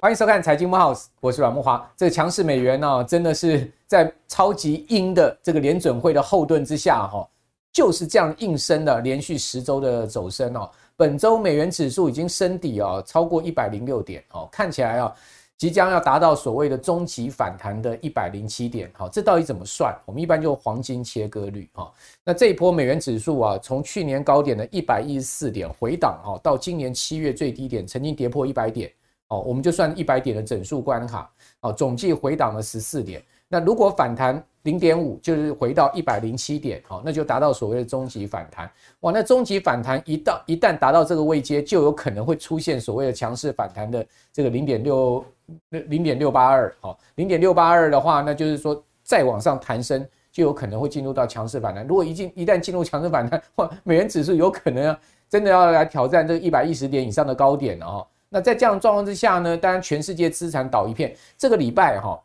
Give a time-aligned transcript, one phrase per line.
[0.00, 1.88] 欢迎收看《财经慕 House》，我是阮木华。
[1.96, 7.24] 这个强势美元呢、真的是在超级鹰的这个联准会的后盾之下，哈，
[7.72, 10.68] 就是这样硬升的连续十周的走升哦。
[10.96, 15.14] 本周美元指数已经升底哦，超过一百零六点哦，看起来啊，
[15.62, 18.90] 即将要达到所谓的终极反弹的一百零七点。
[18.94, 19.96] 好，这到底怎么算？
[20.04, 21.88] 我们一般就黄金切割率哈。
[22.24, 28.90] 那这一波美元指数啊，从去年高点的一百一十四点回档哈，到今年七月最低点，曾经跌破一百点。
[29.28, 33.22] 哦，我们就算一百点的整数关卡，哦，总计回档了十四点。
[33.46, 38.68] 那如果反弹零点五，就是回到一百零七点，好，那就达到所谓的终极反弹。
[39.00, 45.24] 哇，那终极反弹一到一旦达到这个位阶，就有可能会出现所谓的强势反弹的这个零点六
[45.68, 51.86] 那零点六八二，好，零点六八二的话，那就是说再往上弹升，就有可能会进入到强势反弹。
[51.86, 54.96] 如果一进一旦进入强势反弹，哇，美元指数有可能
[55.28, 58.06] 真的要来挑战这一百一十点以上的高点了哈。
[58.28, 61.14] 那在这样状况之下呢，当然全世界资产倒一片。
[61.36, 62.18] 这个礼拜哈，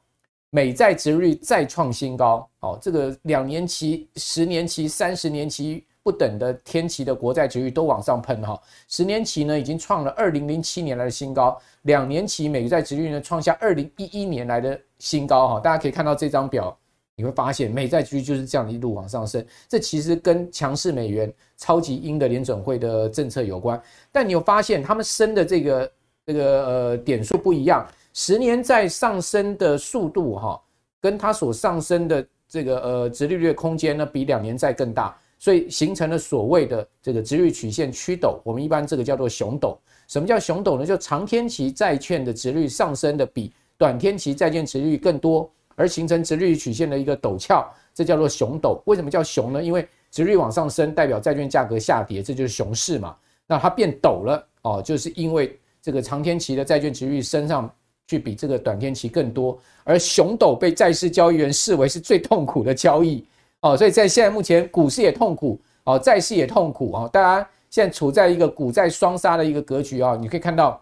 [0.50, 8.58] 美债殖利率再创新高，哦，这个两年期、十年期、三十年期不等的天期的国债殖利率都往上喷哈。
[8.88, 15.59] 十年期呢已经创了二零零七年来的新高，两年期美债殖利率呢创下二零一一年来的新高哈。
[15.59, 16.78] 大家可以看到这张表。
[17.19, 23.81] 你会发现美债区就是这样一路往上升，这其实跟强势美元、超级鹰的联准会的政策有关。
[24.11, 25.91] 但你有发现他们升的这个
[26.28, 30.61] 这个呃点数不一样，十年债上升的速度哈，
[31.02, 38.39] 跟它所上升的这个呃殖利率空间呢，比两年债更大，所以形成了所谓的这个殖率曲线曲陡。
[38.43, 39.77] 我们一般这个叫做熊陡。
[40.07, 40.85] 什么叫熊陡呢？
[40.85, 45.49] 就长天期债券的殖率上升的比短天期债券殖率更多。
[45.79, 48.81] 而形成殖率曲线的一个陡峭，这叫做熊陡。
[48.85, 49.61] 为什么叫熊呢？
[49.61, 53.16] 因为殖率往上升，代表债券价格下跌，这就是熊市嘛。
[53.45, 57.72] 那它变陡了哦，就是因为这个长天期的债券殖率升上
[58.07, 63.23] 去比这个短天期更多，而熊陡被债市交易员视为是最痛苦的交易
[63.62, 63.78] 哦。
[63.78, 70.18] 所以在现在目前股市也痛苦哦，债市也痛苦哦，大家现在处在一个股债双杀的一个格局啊。
[70.19, 70.81] 你可以看到，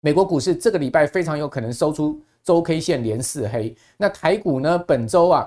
[0.00, 2.20] 美国股市这个礼拜非常有可能收出。
[2.42, 4.78] 周 K 线连四黑，那台股呢？
[4.78, 5.46] 本周啊，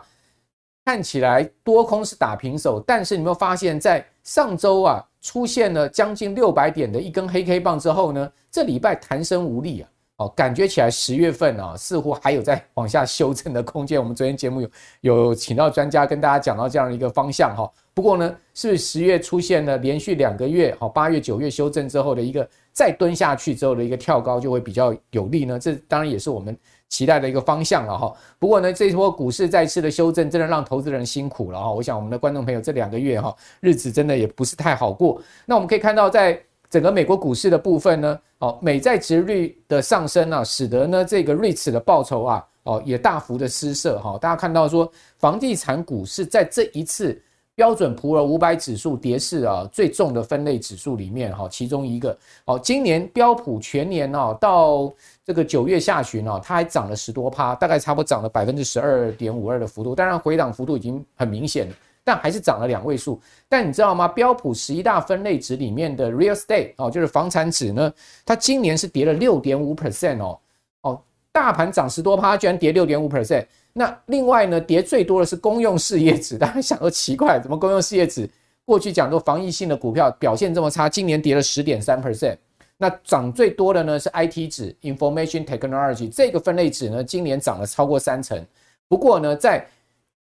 [0.86, 14.00] 看起来多空是打平手，但是你有没有发现，在上周啊出现了将近六百点的一根黑 K 棒之后呢，这礼拜弹升无力啊，哦，感觉起来十月份啊似乎还有在 往下修正的空间。
[14.00, 14.70] 我们昨天节目有
[15.02, 17.70] 有请到专家跟大家讲到这样一个方向哈。
[17.94, 25.60] 不过呢，是不是十月出现了连续两个月，好，八月九月修正之后的一个再蹲下去之后的一个跳高，就会比较有利呢？
[25.60, 26.58] 这当然也是我们。
[26.90, 31.72] 期待的一个方向了哈，不过呢，这一波股市再次的修正，真的让投资人辛苦了哈。
[31.72, 35.20] 我想我们的观众朋友这两个月哈，日子真的也不是太好过。
[35.48, 36.40] 那我们可以看到，在
[36.74, 44.18] 整个美国股市的部分呢，哦，美债值率的上升啊，使得呢这个 REITs 的报酬啊，哦也大幅的失色哈。
[44.20, 47.22] 大家看到说，房地产股市在这一次。
[47.56, 54.92] 标准普尔五百指数跌势啊，最重的分类指数里面哈，其中一个哦，今年标普全年哦，到
[55.24, 59.94] 这个九月下旬哦，它还涨了十多趴，大概差不多涨了百分之十二点五二的幅度。
[59.94, 63.20] 当然回档幅度已经很明显了，但还是涨了两位数。
[63.48, 64.08] 但你知道吗？
[64.08, 67.94] 标普十一大分类指里面的 Real Estate 哦，就是房产指呢，
[68.26, 70.40] 它今年是跌了六点五 percent 哦
[70.82, 73.46] 哦，大盘涨十多趴，居然跌六点五 percent。
[73.74, 78.30] 那另外呢，跌最多的是公用事业指，大家想说奇怪，怎么公用事业指
[78.66, 82.38] 过去讲说防疫性的股票表现这么差，今年跌了十点三 percent。
[82.78, 88.46] 那涨最多的呢是 IT 指 Information Technology 这个分类指呢，今年涨了超过三成。
[88.88, 89.66] 不过呢，在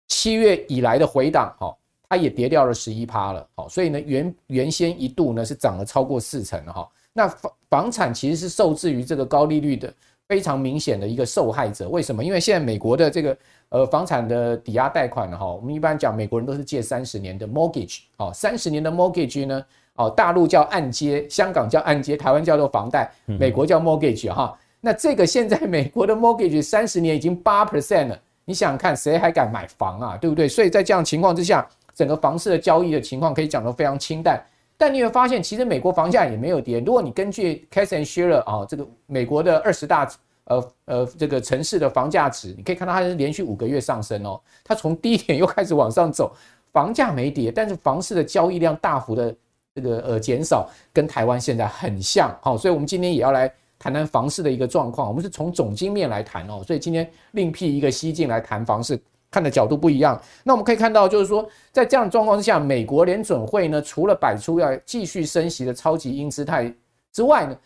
[0.08, 1.76] 七月以来的回档，哈，
[2.10, 6.88] 它也跌掉了十一趴了，好，所以呢原原先一度呢是涨了超过四成哈。
[7.14, 9.94] 那房房产其实是受制于这个高利率的。
[10.28, 12.24] 非常明显的一个受害者，为什么？
[12.24, 13.38] 因为现在美国的这个
[13.70, 19.64] 呃房产的抵押贷款哈，我们一般讲美国人都是借三十年的 mortgage 哦，三十年的 mortgage 呢
[19.94, 24.58] 哦，大陆叫按揭，香港叫按揭，台湾叫做房贷，美国叫 mortgage 哈。
[24.82, 30.18] 那这个现在美国的 mortgage 三十年已经八 percent 了，你想想看，谁还敢买房啊？
[30.18, 30.48] 对不对？
[30.48, 34.42] 所以在这样情况之下，整个房市的交易的情况可以讲得非常清淡。
[34.78, 36.80] 但你会发现，其实美国房价也没有跌。
[36.80, 40.08] 如果你根据 Cass and Shiller 啊，这个美国的二十大
[40.44, 44.40] 呃呃这个城市的房价值，你可以看到它是连续五个月上升哦。
[44.64, 46.36] 它从低点又开始往上走，
[46.74, 49.34] 房价没跌，但是房市的交易量大幅的
[49.74, 52.38] 这个呃减少，跟台湾现在很像。
[52.42, 55.08] 好，所以我们今天也要来谈谈房市的一个状况。
[55.08, 59.00] 我们是从总经面来谈哦，所以今天另辟一个蹊径来谈房市。
[59.32, 60.22] 看的角度不一样。
[60.46, 66.74] 那我们可以看到，就是说，在这样的状况之下，美国联准会呢，除了摆出要继续升息的超级鹰姿态
[67.12, 67.58] 之外呢，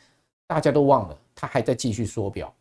[0.48, 2.52] 大家都忘了，它还在继续缩表。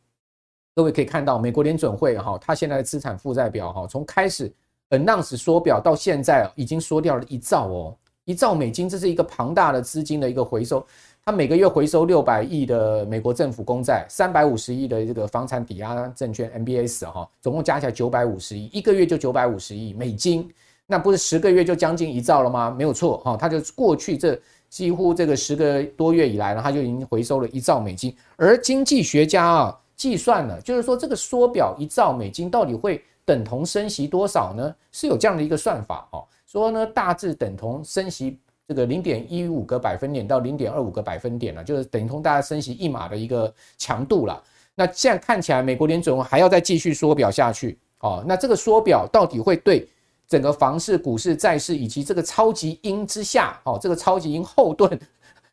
[0.75, 4.53] 各位可以看到，美国联准会哈，它现在的资产负债表哈，从开始
[4.91, 10.87] announce 缩表到现在，已经缩掉了一兆哦，一兆美金，这是一个庞大的资金的一个回收。
[11.29, 20.51] 他每个月回收六百亿的美国政府公债，三百五十亿的这个房产抵押证券 MBS 哈，总共加起来九百五十亿，一个月就九百五十亿美金，
[20.87, 22.71] 那不是十个月就将近一兆了吗？
[22.71, 24.41] 没有错哈，他就过去这
[24.71, 29.79] 几乎这个十个多月以来呢，他就已经回收了一兆美金，而经济学家啊。
[29.97, 34.75] 计算了，就是说这个缩表一兆美金到底会等同升息多少呢？
[34.93, 44.41] 是有这样的一个算法哦，说呢大致等同升息这个零点一五个百分点到零点二五个百分点了，就是等同大家升息一码的一个强度了。
[44.75, 48.23] 那现在看起来，美国联准会还要再继续缩表下去哦。
[48.29, 49.89] 那这个缩表到底会对
[50.29, 55.01] 整个房市、股市、债市以及这个超级鹰之下哦，这个超级鹰后盾？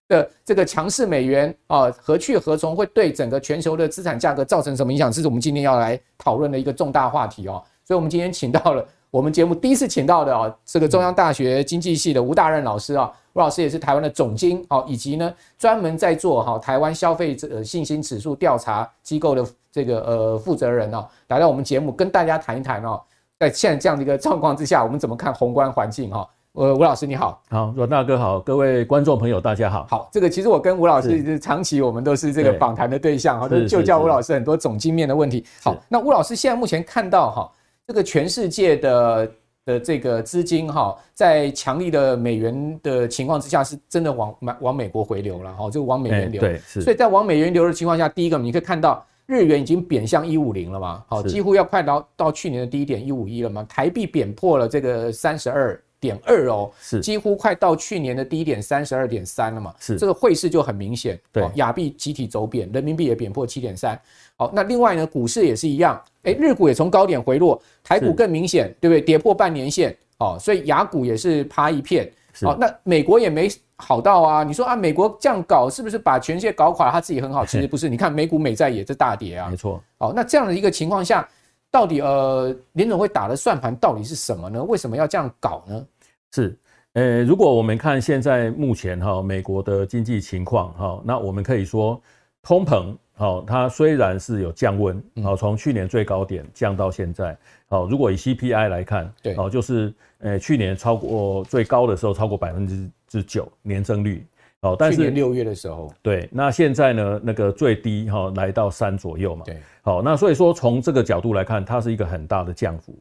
[0.08, 2.76] 的这个强势美元啊，何去何从？
[2.76, 5.12] 会对整个全球的资产价格造成什么影响？
[5.12, 7.64] 这是我们今天要来讨论的一个重大话题哦。
[7.84, 23.02] 所以，我们今天请到了我们节目第一次请到的啊，这个中央大学经济系的吴大任老师啊，吴老师也是台湾的总经哦，以及呢专门在做哈台湾消费者信心指数调查机构的这个呃负责人哦，来到我们节目跟大家谈一谈哦，
[23.40, 26.28] 在现在这样的一个状况之下，我们怎么看宏观环境哈？
[26.52, 29.88] 呃，吴老师你好，好，阮大哥好，各位观众朋友大家好。
[29.90, 35.46] 好，这个其实我跟吴老师是长期我们都是这个访谈的对象哈，都就教吴老师很多总经面的问题。
[35.64, 37.50] 好，那吴老师现在目前看到哈，
[37.88, 39.32] 这个全世界的
[39.66, 46.42] 的这个资金哈，在强力的美元的情况之下，是真的往往美国回流了哈，就往美元流。
[46.42, 46.82] 对，是。
[46.82, 55.80] 所以在往美元流的情况下，第一个你可以看到日元已经贬向一五零了嘛，好，几乎要快到到去年的低点一五一了嘛，台币贬破了这个三十二。
[55.98, 59.74] 点二哦，是几乎快到去年的低点三十二点三了嘛？
[59.80, 64.00] 是这个汇市就很明显，对，亚币集体走贬，人民币也贬破七点三。
[64.38, 69.02] 好，那另外呢，股市也是一样，哎，日股也从高点回落，台股更明显，对不对？
[69.02, 72.12] 跌破半年线哦，所以雅股也是趴一片。
[72.42, 74.44] 好，那美国也没好到啊。
[74.44, 76.92] 你说啊，美国这样搞是不是把全世界搞垮？
[76.92, 77.88] 他自己很好，其实不是。
[77.90, 79.82] 你看美股美债也是大跌啊，没错。
[79.98, 81.26] 好，那这样的一个情况下，
[81.72, 84.62] 到底呃联总会打的算盘到底是什么呢？
[84.62, 85.86] 为什么要这样搞呢？
[86.34, 86.58] 是，
[86.92, 92.02] 呃，如果我们看现在目前哈美国的经济情况哈，那我们可以说
[92.44, 97.36] 通膨好，它虽然是有降温，好，从去年最高点降到现在，
[97.68, 104.26] 好，如果以 CPI 来看，对，哦，就是呃去年超过最高的时候超过百分之之九年增率，
[104.60, 112.94] 哦，但是去年六月的时候，对，那现在呢那个最低哈来到三左右嘛，对，好，那所以说从这个角度来看，它是一个很大的降幅，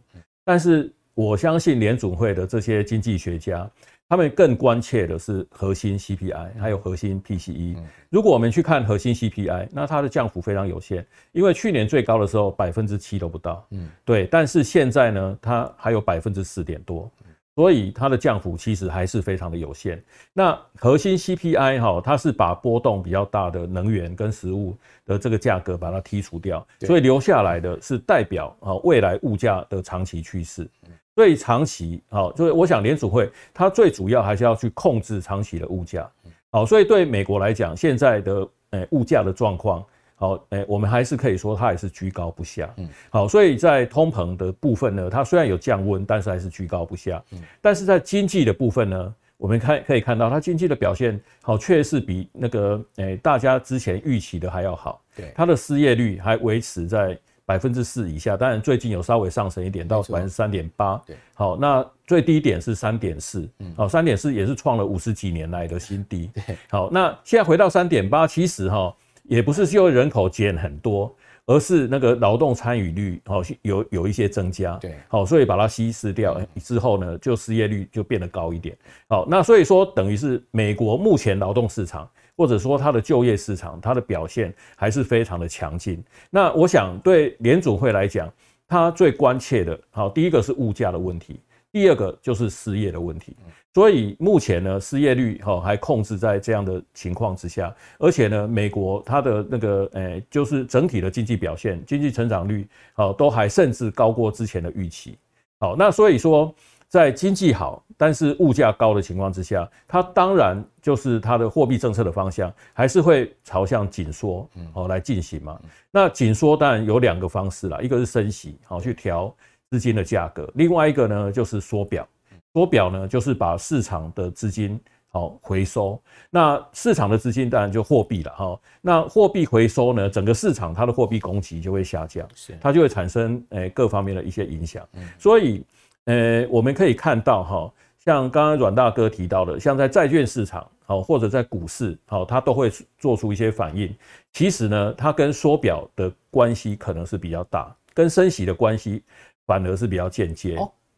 [0.44, 0.92] 但是。
[1.16, 3.70] 我相信联准会的这些经济学家，
[4.14, 7.76] 他们更关切的是核心 CPI，还有核心 PCE。
[8.10, 14.24] 如果我们去看核心 CPI，那它的降幅非常有限，因为去年最高的时候百分之七都不到，嗯，对。
[14.26, 17.10] 但是现在呢，它还有百分之四点多。
[17.56, 20.00] 所以它的降幅其实还是非常的有限。
[20.32, 30.70] 那核心 CPI 哈，它是把波动比较大的能源跟食物的这个价格把它剔除掉，所以留下来的是代表啊未来物价的长期趋势。
[31.14, 36.10] 所以长期好，就是我想联储会它最主要还是要去控制长期的物价。
[36.50, 39.84] 好，所以对美国来讲，现在的诶物价的状况。
[40.16, 42.72] 好，诶，我们还是可以说它也是居高不下。
[42.76, 47.22] 嗯，好，所以在通膨的部分呢，它虽然有降温，但是还是居高不下。
[47.32, 55.02] 嗯，但是在经济的部分呢，我们看可以看到它经济的表现，好，确实比那个诶大家之前预期的还要好。
[55.16, 60.96] 对，它的失业率还维持在百分之四以下，当然最近有稍微上升一点到百分之三点八。
[61.06, 63.48] 对，好，那最低点是三点四。
[63.58, 66.30] 嗯，好，三点四也是创了五十几年来的新低。
[66.34, 68.94] 对，好，那现在回到三点八，其实哈。
[69.26, 71.10] 也不是就人口减很多，
[71.46, 78.76] 而是那个劳动参与率好有有一些增加，对，好，所以把它稀释掉之后呢，就失业率就变得高一点，
[79.08, 86.02] 好，那所以说等于是美国目前劳动市场或者说它的就业市场，它的表现还是非常的强劲。
[86.30, 88.32] 那我想对联准会来讲，
[88.66, 91.40] 它最关切的，好，第一个是物价的问题。
[91.72, 93.36] 第二个就是失业的问题，
[93.72, 105.18] 所以目前呢，失业率哈还控制在这样的情况之下，而且呢，美国它的那个诶，就是整体的经济表现、经济成长率，好都还甚至高过之前的预期。
[105.58, 106.54] 好，那所以说，
[106.94, 115.60] 在经济好但是物价高的情况之下，它当然就是它的货币政策的方向还是会朝向紧缩哦来进行嘛。
[115.90, 119.34] 那紧缩当然有两个方式啦，一个是升息，好去调。
[119.70, 122.06] 资金的价格，另外一个呢就是缩表，
[122.52, 126.00] 缩表呢就是把市场的资金好回收。
[126.30, 128.60] 那市场的资金当然就货币了哈。
[128.80, 134.86] 那货币回收呢，整个市场它的货币供给就会下降，是它就会产生诶各方面的一些影响。
[135.18, 135.64] 所以
[136.04, 143.94] 呃我们可以看到哈，像刚刚阮大哥提到的，像在债券市场好或者在股市好，它都会做出一些反应。
[144.32, 149.02] 其实呢，它跟缩表的关系可能是比较大，跟升息的关系。
[149.46, 150.56] 反而是比较间接，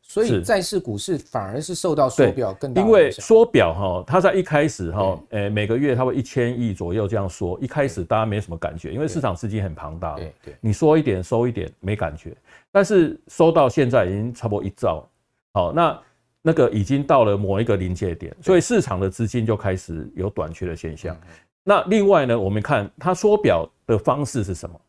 [0.08, 12.34] 所以债市股市反而是受到缩表更大，因为缩表哈，它在一开始哈，诶每个月它会一千亿左右这样缩，一开始大家没什么感觉，因为市场资金很庞大，对对，你缩一点收一点没感觉，
[12.70, 15.06] 但是收到现在已经差不多一兆，
[15.52, 16.02] 好，那
[16.40, 21.16] 那个已经到了某一个临界点，所以市场的资金就开始有短缺的现象。
[21.64, 24.80] 那另外呢，我们看它缩表的方式是什么？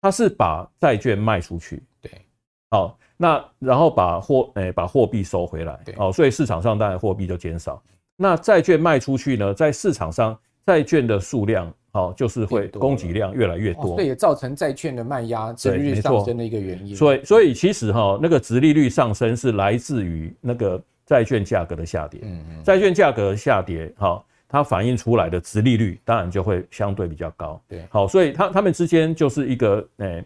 [0.00, 1.95] 它是把债券卖出去，对。
[2.70, 7.80] 好，那然后把货诶把货币收回来，哦，所以市场上当然货币就减少。
[8.16, 16.96] 那债券卖出去呢，在市场上债券的数量，好，就是会供给量越来越多，这也造成债券的卖压、殖利率上升的一个原因。
[16.96, 22.20] 所以，所以其实哈，那个殖利率上升是来自于那个债券价格的下跌。
[22.24, 27.62] 嗯嗯，债券价格下跌，哈，它反映出来的殖利率当然就会相对比较高。
[27.68, 30.24] 对，好，所以它它们之间就是一个诶。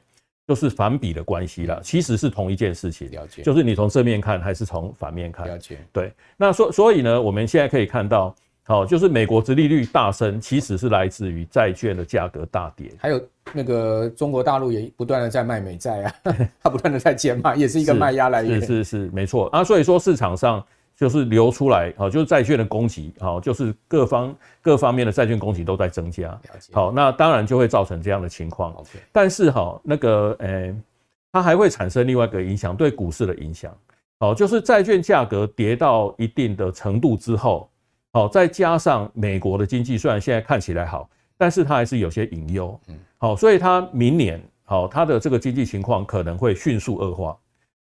[0.51, 3.09] 就是反比的关系了，其实是同一件事情。
[3.13, 5.47] 了解，就是你从正面看还是从反面看。
[5.47, 6.13] 了解，对。
[6.37, 12.91] 那所所以呢，我们现在可以看到，好，就是美国殖利率大升，其实是来自于债券的价格大跌。
[12.99, 16.15] 还有那个中国大陆也不断的在卖美债啊，
[16.61, 18.61] 它不断的在减码，也是一个卖压来源。
[18.61, 19.63] 是是是，没错啊。
[19.63, 20.61] 所以说市场上。
[21.01, 26.39] 就是流出来，好，就是债券的供给，好，就是各方各方面的债券供给都在增加，
[26.73, 28.77] 好，那当然就会造成这样的情况。
[29.11, 30.77] 但是哈，那个，诶，
[31.33, 33.75] 它还会产生另外一个影响，对股市的影响，
[34.19, 37.71] 好，就是债券价格跌到一定的程度之后，
[38.13, 47.39] 好，再加上美国的经济虽然现在看起来好，但是它还是有些隐忧，嗯，好，所以它明年，好，它的这个经济情况可能会迅速恶化，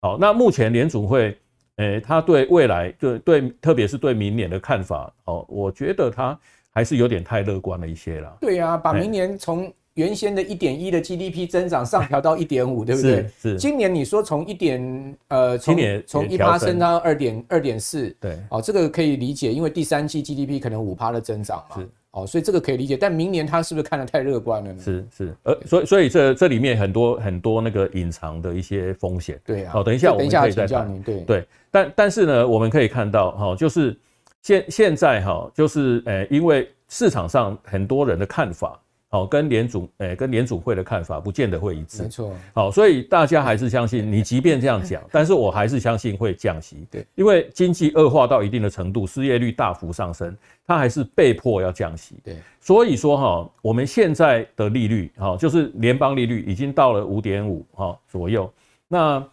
[0.03, 1.35] 好，那目前联准会。
[1.79, 6.39] 诶、欸，他对未来，对对，特别是对明年的看法，哦，我觉得他
[6.71, 8.37] 还是有点太乐观了一些了。
[8.41, 13.27] 对啊，把明年从原先的一点一的 GDP 增长上调到一点五，对不对？
[13.41, 13.51] 是。
[13.51, 21.77] 是今年你说从一点，呃，从从一趴升到二点二点四，对，哦，这个可以理解，因为第三季 GDP 可能五趴的增长嘛。
[21.77, 21.89] 是。
[22.23, 24.83] 哦，所以这个可以理解，但明年他是不是看得太乐观了呢？
[24.83, 29.41] 是是，呃，所以所以这这里面很多很多那个隐藏的一些风险。
[29.45, 29.73] 对啊。
[29.73, 31.03] 好，等一下我们可以再讲。
[31.03, 33.97] 对对，但但是呢，我们可以看到哈，就是
[34.43, 38.81] 现现在哈，就是呃，因为市场上很多人的看法。
[39.11, 42.03] 好，跟联准诶，跟联准会的看法不见得会一致。
[42.03, 42.37] 没错。
[42.53, 46.87] 好，所以大家还是相信你，即便这样讲，但是我还是相信会降息。
[46.91, 50.37] 对，因为经济恶化到一定的程度，失业率大幅上升，
[50.67, 52.17] 它还是被迫要降息。
[52.23, 58.53] 对，所以说哈，我们现在的利率哈，就是联邦利率已经到了五点五哈左右。
[58.89, 59.27] 那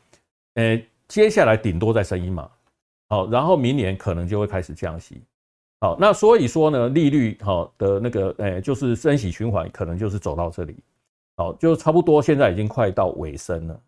[0.53, 2.50] 诶，接下来顶多再升一码，
[3.10, 5.22] 好，然后明年可能就会开始降息。
[5.86, 10.75] 好，那所以说呢，利率好的那个，诶，就是升息循环，可能就是走到这里，
[11.38, 13.80] 好，就差不多现在已经快到尾声了，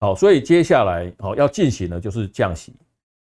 [0.00, 2.72] 好，所以接下来好要进行的就是降息，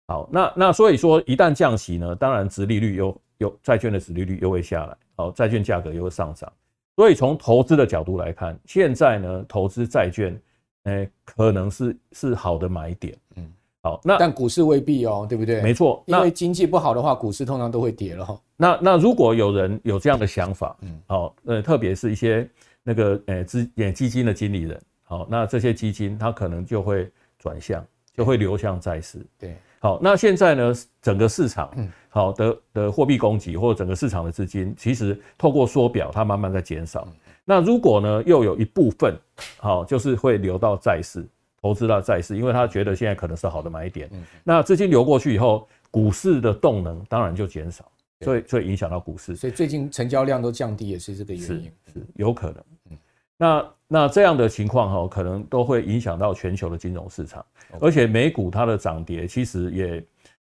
[0.05, 6.53] 好，那那所以说一旦降息呢，当然殖利率又又债券的殖利率又会下来，好，债券价格又会上涨，
[6.97, 10.39] 所以从投资的角度来看，现在呢，投资债券，
[10.83, 13.53] 诶，可能是是好的买点，嗯。
[13.81, 15.61] 好，那但股市未必哦，对不对？
[15.61, 18.41] 没错，因为经济不好的话，股市通常都会跌了。
[18.57, 22.49] 那那如果有人有这样的想法，嗯，好，呃，特别是一些
[22.83, 27.81] 那个呃资呃基金的经理人，好，那这些基金他可能就会转向，
[28.13, 29.25] 就会流向债市。
[29.39, 37.07] 对，好，那现在呢，整个市场，嗯，好的的货币供给或者整个市场的资金，其实透过缩表，它慢慢在减少。
[37.45, 39.15] 那如果呢，又有一部分，
[39.57, 41.25] 好，就是会流到债市。
[41.61, 44.09] 投资到债市，因为他觉得现在可能是好的买点。
[44.13, 49.35] 嗯，那资金流过去以后，股市的动能当然就减少，所以所以影响到股市。
[49.35, 51.71] 所以最近成交量都降低，也是这个原因。
[51.87, 52.63] 是，是有可能。
[52.91, 52.97] 嗯，
[53.37, 57.45] 那那这样的情况哈，可能都会影响到全球的金融市场，
[57.79, 60.05] 而且美股它的涨跌其实也，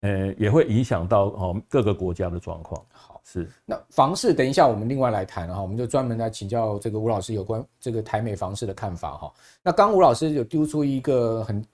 [0.01, 2.86] 呃，也会影响到哦各个国家的状况。
[3.25, 9.34] 是，那房市等一下我们另外来谈哈，我们就专门来请教这个吴老师有关这个台美房市的看法哈。
[9.63, 11.65] 那刚吴老师有丢出一个很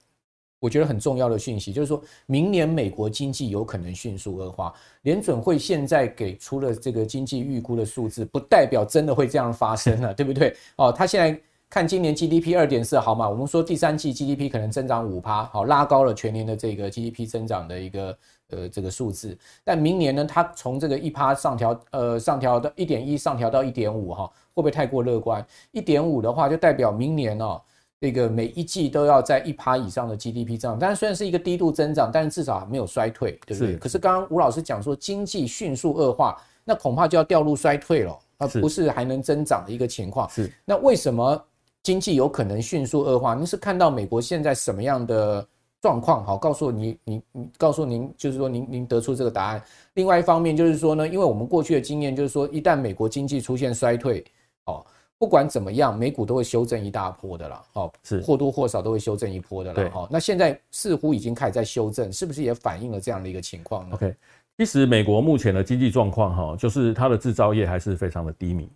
[0.60, 10.54] 我觉得很重要的讯息，就是说明年美国经济有可能迅速恶化，联准会现在给出了这个经济预估的数字，不代表真的会这样发生了， 对不对？
[10.76, 11.40] 哦，他现在
[11.70, 13.28] 看今年 GDP 二点四好嘛？
[13.28, 18.16] 我们说第三季 GDP 可能增长五趴，好拉高了全年的这个 GDP 增长的一个
[18.50, 19.36] 呃这个数字。
[19.64, 25.44] 但明年呢，它从这个一趴上调，呃上调到一点一，上调到一点五哈，会不会太过乐观？
[25.72, 27.60] 一点五的话，就代表明年哦，
[28.00, 30.78] 这个每一季都要在一趴以上的 GDP 增长。
[30.78, 33.72] 但是虽然是一个低度增长，但是至少没有衰退，对不对？
[33.72, 40.28] 是可是刚刚吴老师讲说经济迅速恶化，那恐怕就要掉入衰退了，而不是还能增长的一个情况。
[40.28, 41.44] 是那为什么？
[41.82, 45.48] 经济有可能迅速恶化，您是看到美国现在什么样的
[45.80, 46.24] 状况？
[46.24, 49.62] 好，告诉你，你你告诉您，就是说您您得出这个答案。
[49.94, 54.24] 另外一方面就是说呢，因为我们过去的经验就是说，一旦美国经济出现衰退，
[54.66, 54.84] 哦，
[55.18, 60.08] 不管怎么样，美股都会修正一大波的啦，哦，是或多或少都会修正一波的啦，哦。
[60.10, 64.14] 那现在似乎已经开始在修正，是不是也反映了这样的一个情况呢？OK，
[64.58, 68.68] 其实美国目前的经济状况，哈，就是它的制造业还是非常的低迷。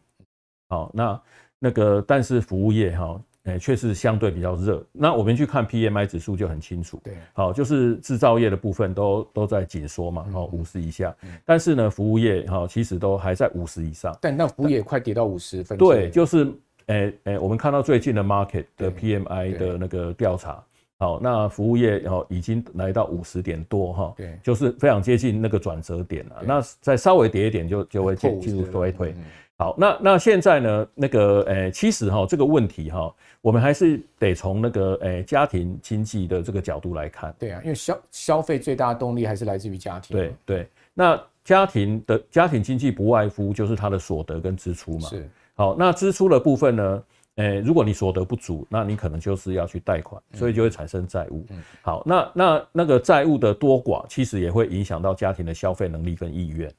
[0.68, 1.20] 好，那。
[1.60, 4.82] 那个，但是服务业哈，诶，确实相对比较热。
[4.90, 11.14] 那我们去看 PMI 指数就很清楚，对，好，就是制造业的部分都都在紧缩嘛，哦，五十以下。
[11.44, 14.16] 但是呢，服务业哈，其实都还在五十以上。
[14.20, 15.76] 但那服务业快跌到五十分。
[15.76, 16.50] 对，就是
[16.86, 20.64] 诶诶，我们看到最近的 market 的 PMI 的那个调查，
[20.98, 26.36] 好，那服务业哦已经来到五十点多哈，对，就是非常接近那个转折点了。
[26.46, 29.14] 那再稍微跌一点就就会进进入衰退。
[29.56, 30.86] 好，那那现在呢？
[30.94, 37.32] 那个，诶、欸，其实哈，这个问题哈，我们还是得从那个，诶、欸，家庭经济的这个角度来看。
[37.38, 40.16] 对啊，因为消消费最大的动力还是来自于家庭。
[40.16, 45.08] 对对，那家庭的家庭经济不外乎就是他的所得跟支出嘛。
[45.08, 45.30] 是。
[45.54, 47.02] 好，那支出的部分呢？
[47.36, 51.46] 诶、欸，如果你所得不足，那你可能就是要去贷款，所以就会产生债务。
[51.50, 51.62] 嗯。
[51.82, 56.72] 好，那那那个债务的多寡，其实也会影响到家庭的消费能力跟意愿。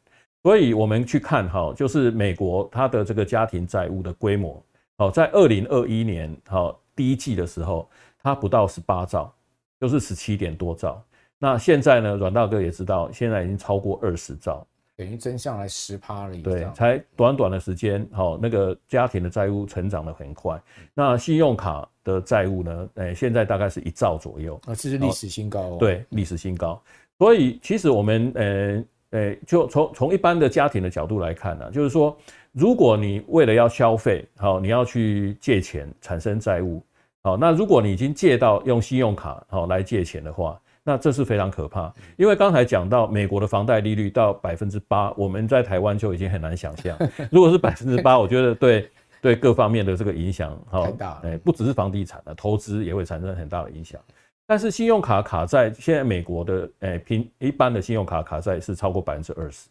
[0.46, 4.64] 所以，我们去看哈，就是美国它的这个家庭债务的规模，
[4.96, 7.90] 好，在二零二一年好第一季的时候，
[8.22, 9.34] 它不到十八兆，
[9.80, 11.04] 就是十七点多兆。
[11.40, 14.64] 那现在呢，阮大哥也知道，现在已经超过二十兆，
[14.96, 16.38] 等于增上来十趴了。
[16.38, 20.62] 对，才短短的时间，好，那个家庭的债务成长得很快。
[20.94, 22.90] 那信用卡的债务呢？
[22.98, 24.54] 诶，现在大概是一兆左右。
[24.68, 25.78] 啊，这是历史新高哦。
[25.80, 26.80] 对，历史新高。
[27.18, 28.86] 所以，其实我们呃。
[29.16, 32.16] 诶，就从从一般的家庭的角度来看呢，就是说，
[32.52, 36.84] 如果你为了要消费，好，你要去借钱产生债务，
[37.24, 41.92] 好，那如果你已经借到用信用卡好来借钱的话，那这是非常可怕。
[42.18, 46.98] 因为刚才讲到美国的房贷利率到百分之八，我们在台湾就已经很难想象。
[47.32, 48.90] 如果是百分之八，我觉得对
[49.22, 50.88] 对各方面的这个影响，好，
[51.24, 54.00] 诶，不只是房地产的投资也会产生很大的影响。
[54.48, 59.68] 但是信用卡卡债现在美国的诶平一般的信用卡卡债是超过百分之二十，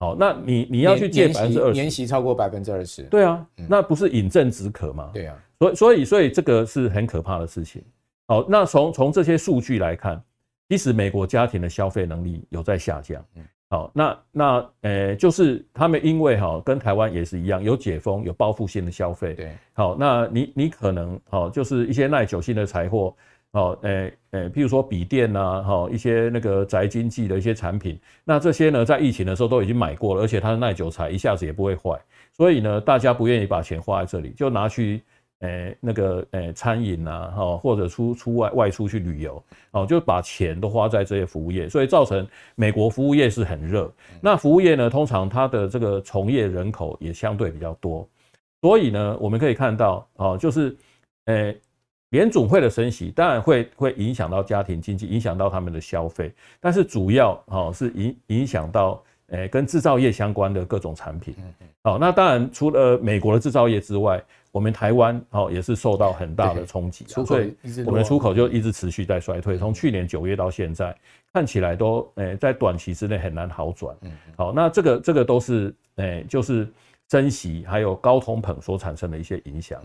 [0.00, 5.10] 好，那你你要去借百分之二十，年息超过百分之二十，对啊，那不是饮鸩止渴吗？
[5.14, 7.82] 对啊，所以所以所以这个是很可怕的事情。
[8.28, 10.22] 好，那从从这些数据来看，
[10.68, 13.24] 其实美国家庭的消费能力有在下降。
[13.70, 19.32] 好，那那诶就是他们因为哈跟台湾也是一样，有解封，有报复性的消费。
[19.32, 23.16] 对，好，那你你可能好就是一些耐久性的财货。
[23.52, 31.98] 好，诶诶，譬如说笔电呐，哈，一些那个宅经济的一些产品，那这些呢，在疫情的时候都已经买过了，而且它的耐久材，一下子也不会坏，
[32.32, 35.02] 所以呢，大家不愿意把钱花在这里，就拿去
[35.40, 43.92] 诶那个诶餐饮呐，哈，或者出出外外出去旅游，哦，就把钱都花在这些服务业，所以造成美国服务业是很热。
[44.20, 48.08] 那服务业呢，通常它的这个从业人口也相对比较多，
[48.62, 50.76] 所以呢，我们可以看到，哦，就是
[51.24, 51.60] 诶。
[52.10, 61.34] 联总会的升息当然会会影响到家庭经济，影响到他们的消费，但是主要哦是影影响到诶跟制造业相关的各种产品。
[61.82, 67.54] 好，那当然除了美国的制造业之外，我们台湾哦也是受到很大的冲击，所以
[67.86, 70.94] 我们的出口就一直持续在衰退，从去年九月到现在
[71.32, 73.96] 看起来都诶在短期之内很难好转。
[74.36, 76.68] 好，那这个这个都是诶就是
[77.08, 79.80] 升息还有高通膨所产生的一些影响。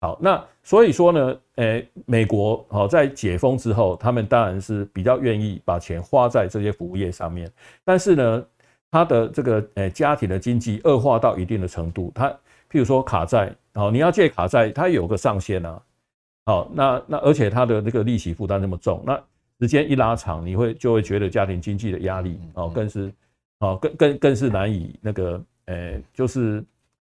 [0.00, 7.50] 好，那所以说呢，诶，美国好在解封之后，他们当然是比较愿意把钱花在这些服务业上面。
[7.84, 8.46] 但是呢，
[8.92, 12.28] 他的这个诶家庭的经济恶化到一定的程度，他
[12.70, 15.82] 譬如说卡债，好，你要借卡债，它有个上限啊。
[16.46, 19.20] 好，那那而且他的那个利息负担那么重，那
[19.60, 23.12] 时间一拉长，你会就会觉得家庭经济的压力哦，更是
[23.58, 26.64] 哦更更更是难以那个诶，就是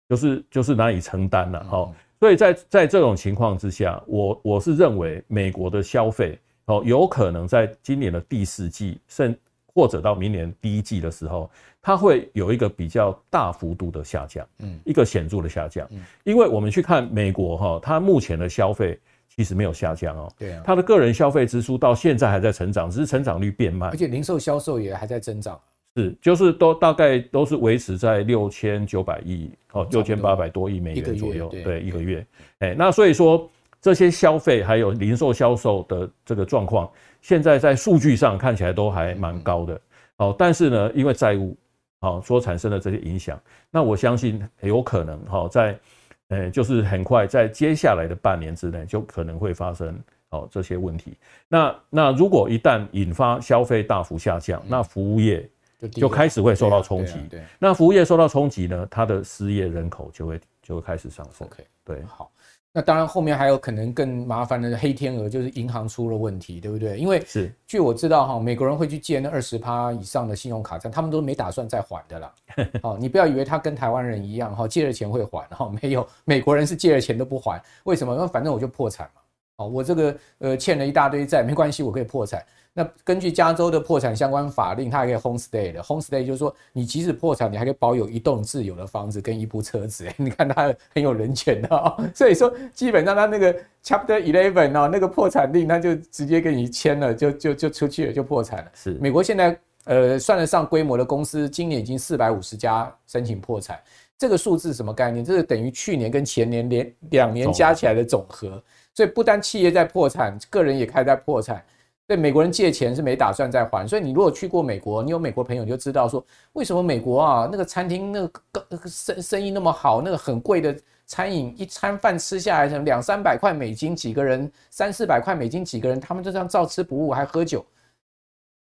[0.08, 1.92] 就是就是难以承担了哈。
[2.20, 9.38] 所以在在这种情况之下，我我是认为美国的消费哦，有可能在今年的第四季，甚
[9.74, 11.50] 或者到明年第一季的时候，
[11.82, 18.98] 它会有一个比较大幅度的下降，嗯，一个显著的下降，嗯，因为我们去看美国哈，它目前的消费
[19.28, 25.60] 其实没有下降哦，对啊，它的个人消费支出到现在还在成长，只是成长率变慢，而且零售销售也还在增长，
[25.96, 32.26] 是，就是都大概都是维持在六千九百亿哦，六千八百多亿美元左右，对，一个月，
[32.60, 33.50] 哎，那所以说
[33.82, 36.90] 这些消费还有零售销售的这个状况。
[37.22, 39.82] 现在在数据上看起来都还蛮高的，
[40.18, 41.58] 哦，但是呢，因为债务，
[42.02, 45.80] 哦所产生的这些影响，那我相信有可能，哈，在，
[46.28, 51.18] 呃，就是很快在接下来的半年之内，就可能会发生，哦，这些问题。
[51.48, 55.50] 那那如果一旦引发消费大幅下降，那服务业
[55.92, 57.14] 就开始会受到冲击。
[57.30, 61.48] 对，那服务业受到冲击呢，它的失业人口就会就会开始上升。
[61.48, 62.32] OK，对，好。
[62.78, 66.98] 那当然，后面还有可能更麻烦的黑天鹅，就是银行出了问题，对不对？
[66.98, 72.34] 因为是据我知道哈，美国人会去借那二十趴以上的信用卡债，他们都没打算再还的啦。
[72.84, 78.14] 哦，你不要以为他跟台湾人一样哈，借了钱会还哈，没有，美国人是借了钱都不还，为什么？
[78.14, 79.22] 因为反正我就破产嘛。
[79.58, 82.44] 哦，我这个呃欠了一大堆债，没关系，我可以破产。
[82.78, 90.06] 那根据加州的破产相关法令，它还可以 home stay 的 home stay 就是说，你即使破产，你还可以保有一栋自有的房子跟一部车子。
[90.18, 91.96] 你看他很有人权的哦。
[92.14, 98.72] 所以说，基本上他那个 Chapter Eleven 哦，那个破产令，他就直接给你签了，就就就出去了，就破产了。
[98.74, 103.80] 是美国现在呃算得上规模的公司，今年已经四百五十家申请破产。
[104.18, 105.24] 这个数字什么概念？
[105.24, 108.62] 这是等于去年跟前年连两年加起来的总和。
[108.96, 111.64] 所以不单企业在破产，个人也开始在破产。
[112.08, 118.42] 对美国人借钱是没打算再还，所以你如果去过美国，你有美国朋友你就知道说，为什么美国啊那个餐厅那个
[118.86, 120.78] 生生意那么好，那个很贵的
[121.08, 127.66] 餐饮一餐饭吃下来成两三百块美金几个人，三四百块美金几个人，他们就这样照吃不误还喝酒。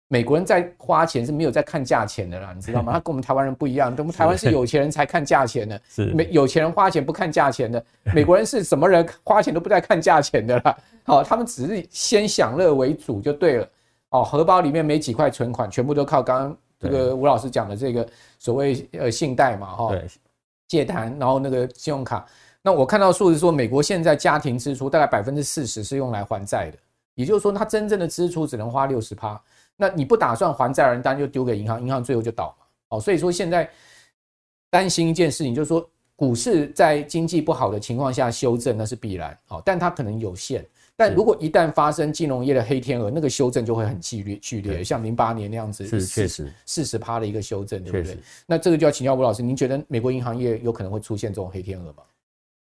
[0.07, 2.93] 美国人在花钱是没有在看价钱的啦， 你知道吗？
[2.93, 7.83] 他跟我们台湾人不一样， 我们台湾是有钱人才看价钱的，是没有钱人花钱不看价钱的。
[8.13, 13.69] 美国人是什么人花钱都不带看价钱的啦，好，他们只是先享乐为主就对了。
[14.09, 19.95] 哦，荷包里面没几块存款，全部都靠刚刚这个吴老师讲的这个所谓呃信贷嘛，哈，
[20.67, 22.25] 借贷，然后那个信用卡。
[22.61, 26.77] 那我看到数字说，美国现在家庭支出大概百分之四十是用来还债的，
[27.15, 29.41] 也就是说，他真正的支出只能花六十趴。
[29.77, 32.65] 那你不打算还债人，当然就丢给银行，银行最后就倒嘛。
[32.89, 33.69] 哦，所以说现在
[34.69, 40.65] 担心一件事情，就是说股市在经济不好的情况下修正那是必然，好，但它可能有限。
[40.95, 48.17] 但如果一旦发生金融业的黑天鹅，那个修正就会很剧烈剧烈，像零八年那样子，是确实四十趴的一个修正，对不对？
[48.45, 52.03] 那这个就要请教吴老师，您觉得美国银行业有可能会出现这种黑天鹅吗？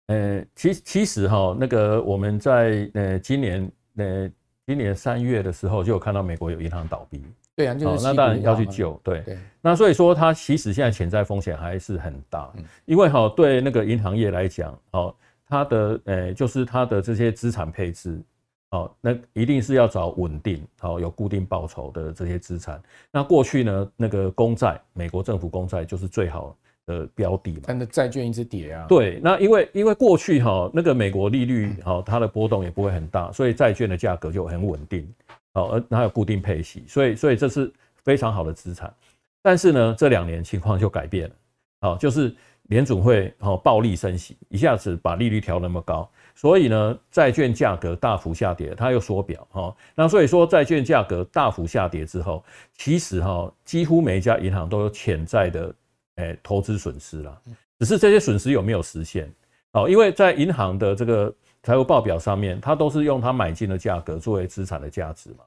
[0.07, 4.31] 呃，其其实哈，那个我们在呃今年呃。
[4.65, 7.21] 今年三月的时候，就有看到美国有银行倒闭，
[7.55, 9.23] 对啊，就是那当然要去救，对，
[9.61, 12.51] 那所以说它其实现在潜在风险还是很大，
[12.85, 15.13] 因为哈对那个银行业来讲，哦，
[15.47, 18.21] 它的呃就是它的这些资产配置，
[18.69, 22.81] 哦，那一定是要找稳定，哦有固定报酬的这些资产。
[23.11, 28.85] 那过去呢，那个公债，美国政府公债就是最好的标的嘛，但是债券一直跌啊。
[28.89, 35.07] 对，那因为因为过去哈那个美国利率哈它的波动也不会很大，所以债券的价格就很稳定，
[35.53, 37.71] 好，而它有固定配息，所以所以这是
[38.03, 38.93] 非常好的资产。
[39.41, 41.35] 但是呢，这两年情况就改变了，
[41.81, 52.43] 好，就是联准会哦暴力升息，一下子把利率调那么高，所以呢债券价格大幅下跌，它又缩表哈，那所以说债券价格大幅下跌之后，
[52.73, 55.73] 其实哈几乎每一家银行都有潜在的。
[56.15, 57.41] 哎，投资损失了，
[57.79, 59.31] 只是这些损失有没有实现？
[59.71, 65.37] 哦，因为在银行的这个财务报表上面，它都是用它买进的价格作为资产的价值嘛。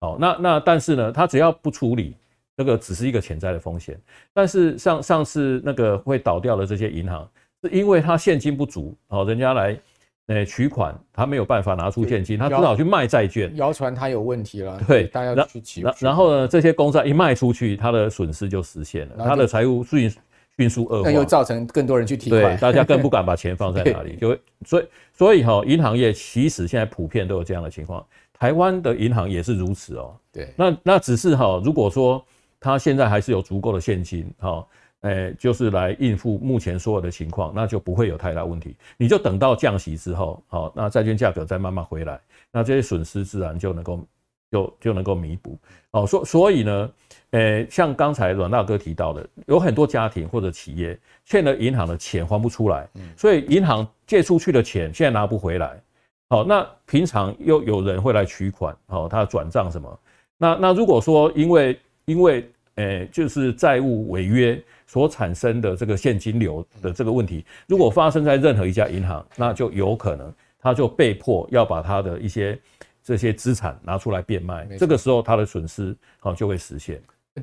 [0.00, 2.16] 哦，那那但是呢，它只要不处理，
[2.56, 4.00] 这个只是一个潜在的风险。
[4.32, 7.28] 但是上上次那个会倒掉的这些银行，
[7.62, 9.78] 是因为它现金不足，哦，人家来。
[10.28, 13.54] 诶，取款他没有办法拿出现金，他只好去卖债券。
[13.56, 15.84] 谣传他有问题了，对，大家要去取。
[16.00, 20.12] 然后呢，这些公债一卖出去，他的损失就实现了，他的财务迅
[20.56, 30.16] 迅速恶化，那又造成更多人去提款，对，大家更不 敢把钱放在哪里，就会所以所以哈，银行业其实现在普遍都有这样的情况，台湾的银行也是如此哦。
[30.32, 32.20] 对，那那只是哈，如果说
[32.58, 34.66] 他现在还是有足够的现金哈。
[35.06, 38.74] 哎，就是来应付目前所有的情况，那就不会有太大问题。
[38.96, 44.06] 你就等到降息之后，好，那债券价格再慢慢回来，那这些损失自然就能够
[44.50, 45.56] 就就能够弥补。
[45.92, 46.90] 哦，所所以呢，
[47.30, 55.80] 哎，像刚才阮大哥提到的，有很多家庭或者企业欠了银行的钱还不出来，所以银行借出去的钱现在拿不回来。
[56.28, 60.00] 好，那平常又有人会来取款，好，他转账什么？
[60.36, 64.60] 那那如果说因为因为诶就是债务违约
[64.96, 72.58] 所产生的这个现金流的这个问题，如果发生在任何一家银行，那就有可能他就被迫要把他的一些
[73.04, 76.98] 这些资产拿出来变卖，这个时候他的损失好就会实现。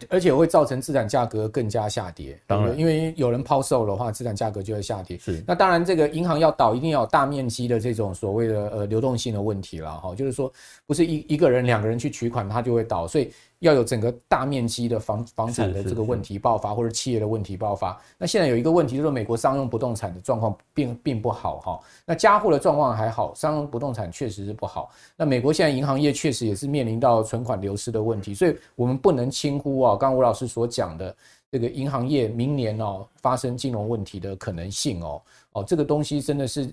[0.10, 5.20] 而且会造成资产价格更加下跌，当然，因为有人抛售的话，资产价格就会下跌。
[5.20, 10.52] 是，那当然，这个银行要倒，一定要有大面积的这种所谓的呃流动性的问题了哈，就是说，
[10.88, 13.32] 不是一一个人、两个人去取款，它就会倒，所以。
[13.64, 17.98] 要有整个大面积的房房产的这个问题爆发，或者企业的问题爆发。
[18.18, 21.80] 那现在有一个问题，就是美国商用不动产的状况并并不好哈。
[22.06, 24.92] 那家户的状况还好，商用不动产确实是不好。
[25.16, 29.92] 那美国现在银行业确实也是面临到存款流失的问题，所以我们不能轻忽啊。
[29.96, 31.16] 刚刚吴老师所讲的
[31.50, 35.22] 这个银行业明年哦发生金融问题的可能性哦
[35.54, 36.70] 哦，这个东西真的是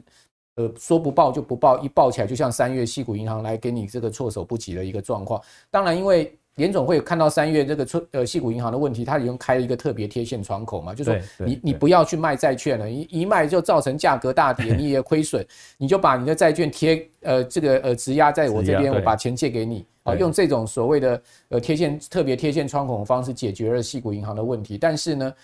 [0.57, 5.41] 呃说不报就不报，一报起来就像三月矽谷银行来给你这个措手不及的一个状况。
[5.71, 6.37] 当然因为。
[6.61, 15.45] 联总会看到三月这个出呃矽谷银行的问题，它已经开了一个特别贴现窗口嘛，就说你你不要去卖债券了，一一卖就造成价格大跌，你也亏损，
[15.79, 25.35] 你就把你的债券贴呃这个呃质押在我这边，我把钱借给你啊，用这种所谓的呃贴现特别贴现窗口的方式解决了矽谷银行的问题，但是呢，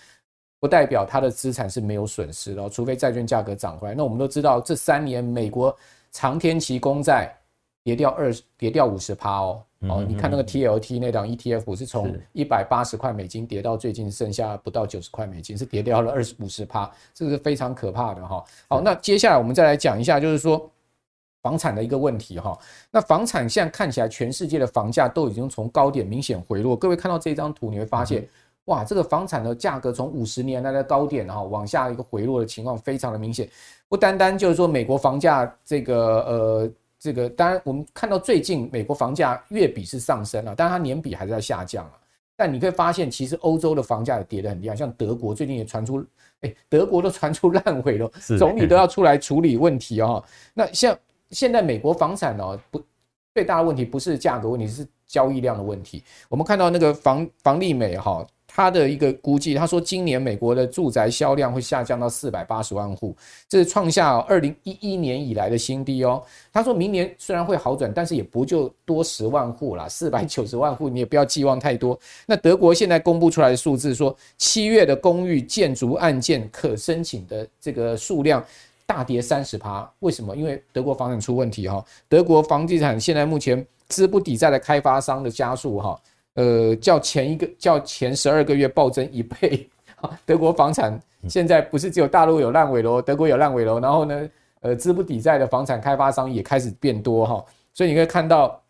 [0.59, 3.95] 不代表它的资产是没有损失的，除非债券价格涨回来。
[3.95, 5.75] 那我们都知道，这三年美国
[6.11, 7.35] 长天期公债
[7.83, 9.63] 跌掉二十跌掉五十趴哦。
[9.81, 18.43] 哦，你看那个 TLT 那档 ETF 是从一百八十块美金跌到最近剩下不到九十块美金，是跌掉了二十五十趴，这个是非常可怕的哈。
[18.67, 20.67] 好，那接下来我们再来讲一下，就是说
[21.43, 22.57] 房产的一个问题哈。
[22.89, 26.75] 那房产现在看起来全世界的房价都已经从高点明显回落。
[26.75, 28.27] 各位看到这张图，你会发现，
[28.65, 33.47] 哇，这个房产的价格从五十年来的高点哈往下一个回落的情况非常的明显。
[33.87, 36.71] 不单单就是说美国房价这个呃。
[36.99, 41.93] 这个当然，我们看到最近美国房价月比是上升了，但它年比还是在下降啊。
[42.35, 46.05] 但你可以发现，其实欧洲的房价也跌得很厉害，像德国最近也传出，
[46.41, 48.07] 哎，德国都传出烂尾了，
[48.37, 50.23] 总理都要出来处理问题哦。
[50.53, 50.97] 那像
[51.31, 52.81] 现在美国房产哦，不
[53.33, 56.03] 最大的问题不是价格问题，是交易量的问题。
[56.29, 58.25] 我们看到那个房房利美哈。
[58.57, 63.15] 他的一个估计，他说今年美国的住宅销量会下降到四百八十万户，
[63.47, 66.23] 这是创下二零一一年以来的新低哦。
[66.51, 71.97] 他说明年虽然会好转，但是也不就多十万户啦，四百九十万户你也不要寄望太多。
[72.25, 78.43] 那德国现在公布出来的数字说，七月的公寓建筑案件可申请的这个数量
[78.87, 80.35] 大跌三十趴，为什么？
[80.35, 85.95] 因为德国房产出问题哈，德国房地产现在目前资不抵债的开发商的加速哈。
[86.37, 89.67] 呃，较前一个较前十二个月暴增一倍，
[90.23, 90.95] 德国房产
[91.27, 94.29] 现在不是只有大陆有烂尾楼，德国有烂尾楼，然后呢，
[94.61, 98.61] 呃，资不抵债的房产开发商也开始变多哈，所以你可以看到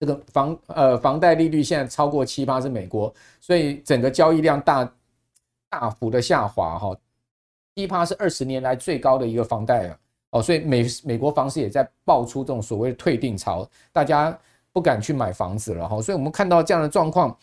[0.00, 4.90] 这个房呃房贷利率现在超过七八是美国，所以整个交易量大
[5.68, 6.96] 大幅的下滑哈，
[7.74, 9.98] 七趴是二十年来最高的一个房贷了。
[10.30, 14.34] 哦，所以美美国房市也在爆出这种所谓的退订潮，大家。
[14.76, 17.34] 不敢去买房子了哈，所以我们看到这样的状况，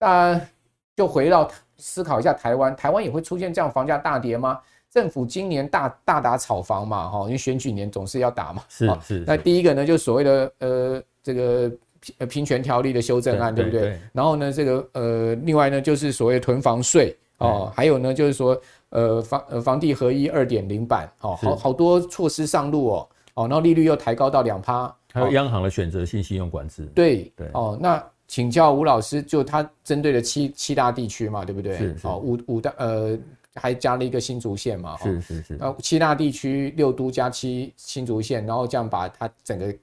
[0.00, 0.40] 那
[0.96, 4.58] 就回到思考一下台湾，台湾也会出现这样房价大跌吗？
[4.90, 8.64] 政府今年大大打炒房嘛哈，因为选举年总是要打嘛。
[8.68, 9.22] 是是。
[9.24, 13.96] 那第一个呢，就所谓的呃这个平平权条例的修正案，对不对？
[14.12, 24.92] 然后呢，这个呃另外呢就是所谓囤房税哦，还有呢就是说呃房呃房地合一二点零版哦，好好多措施上路哦哦，然后利率又抬高到两趴。
[25.12, 31.76] 还有央行的选择性信用管制，对对哦，那请教吴老师，就他针对的七七大地区嘛，对不对？
[31.76, 33.18] 是是哦，五五大呃，
[33.54, 39.74] 还加了一个新竹县嘛，是是是，七大地区六都加七新竹县，然后这样把它整个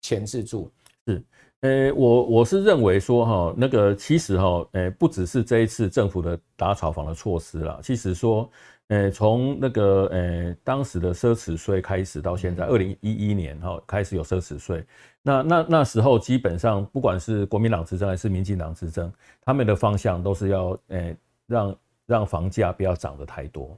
[0.00, 0.70] 钳制住。
[1.06, 1.22] 是，
[1.60, 8.48] 呃，我我是认为说哈，那个其实哈，呃，不只是这一次政府的打炒房的措施啦，其实说。
[8.88, 14.84] 呃，从那个呃当时的奢侈税开始到现在，二零一一年哈开始有奢侈税，
[15.22, 21.16] 那那那时候基本上不管是国民党执政还是民进党执政，他们的方向都是要呃
[21.46, 23.74] 让让房价不要涨得太多。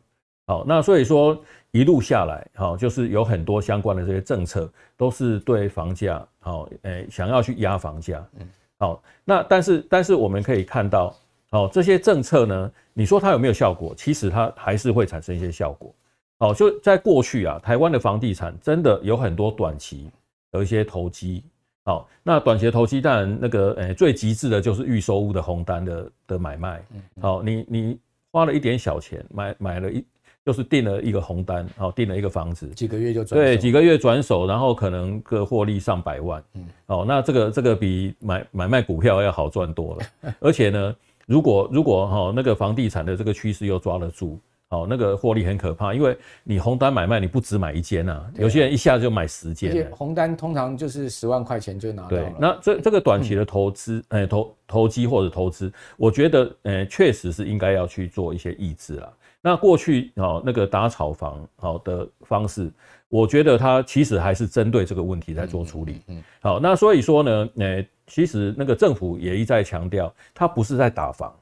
[0.49, 1.41] 好，那所以说
[1.71, 8.27] 一路下来，好就是有很多相关的这些政策都是对房价好，诶想要去压房价。
[8.41, 11.15] 嗯，好，那但是但是我们可以看到。
[11.51, 13.95] 哦，这些政策呢，你说它有没有效果？
[13.97, 15.95] 其实它还是会产生一些效果。
[16.39, 20.11] 哦，就在过去啊，台湾的房地产真的有很多短期
[20.51, 21.43] 的一些投机。
[21.85, 26.83] 好，那短期的投机，当然那个诶最极致的就是预售屋的红单的的买卖。
[27.21, 27.99] 好，你你
[28.33, 30.05] 花了一点小钱买买了一
[30.45, 40.97] 就是订了一个红单，好订了一个房子，几个月就转对，几个月转手，然后可能个获利上百万，嗯，哦，那这个这个比买买卖股票要好赚多了， 而且呢，
[41.27, 44.41] 如果如果哈那个房地产的这个趋势又抓得住。
[44.69, 49.89] 好，那个获利很可怕，因为你红单买卖，你不只买一间啊，有些人一下就买十间。
[49.93, 52.25] 红单通常就是十万块钱就拿到了。
[52.25, 59.09] 对，那这这个短期的投资，哎、嗯，投投机或者投资，我觉得，呃，确实是应该要去做一些抑制啦。
[59.41, 62.69] 那过去哦，那个打炒房好的方式，
[63.09, 66.03] 我觉得它其实还是针对这个问题在做处理。
[66.09, 71.35] 嗯，好，那所以说呢，呃，其实那个政府也一再强调，它不是在打房。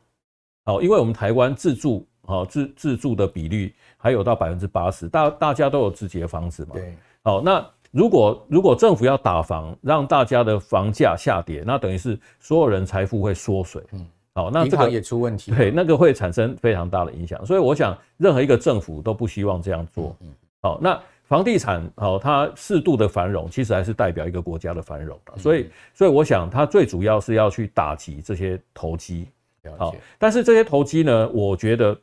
[0.64, 2.06] 哦，因为我们台湾自住。
[2.26, 6.70] 好，自自住的比率还有到百分之八十，大大家都有自己的房子嘛。
[6.72, 6.96] 对。
[7.22, 13.82] 好，那如果如果政府要打房，让大家的房价下跌，那等于是所有人财富会缩水。
[13.92, 14.06] 嗯。
[14.34, 15.52] 好，那这个也出问题。
[15.52, 17.44] 对，那个会产生非常大的影响。
[17.44, 20.16] 所以我想，任何一个政府都不希望这样做。
[20.22, 20.32] 嗯。
[20.62, 25.18] 好，那房地产好，它适度的繁荣，其实还是代表一个国家的繁荣。
[25.36, 29.26] 所以，所以我想，它最主要是要去打击这些投机。
[29.78, 31.96] 好，但是这些投机呢，我觉得。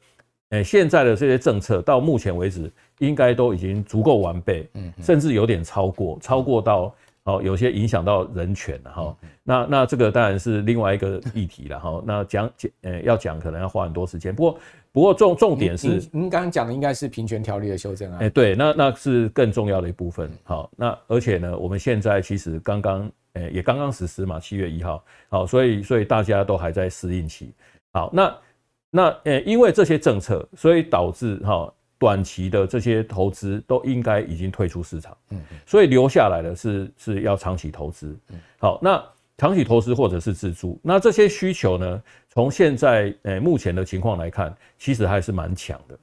[0.51, 9.17] 诶，现在的这些政策到目前为止，应该都已经足够完备，嗯，甚至有点超过，超过到哦，有些影响到人权了哈。
[9.43, 12.03] 那那这个当然是另外一个议题了哈。
[12.05, 14.35] 那讲讲，呃，要讲可能要花很多时间。
[14.35, 14.59] 不过
[14.91, 18.17] 不过重重点是，您刚刚讲的应该是平权条例的修正啊。
[18.21, 20.29] 哎，对，那那是更重要的一部分。
[20.43, 27.53] 好，那而且呢，我们现在其实刚刚，诶，也刚刚实施嘛，七月一号，好，所以所以大家都还在适应期。
[27.93, 28.35] 好，那。
[28.93, 39.01] 那呃，因为这些政策，所以导致哈短期的这些投资都应该已经退出市场，嗯，所以留下来的是是要长期投资，嗯，好，那
[39.41, 45.97] 长期投资或者是自住，那这些需求呢，从现在呃目前的情况来看，其实还是蛮强的。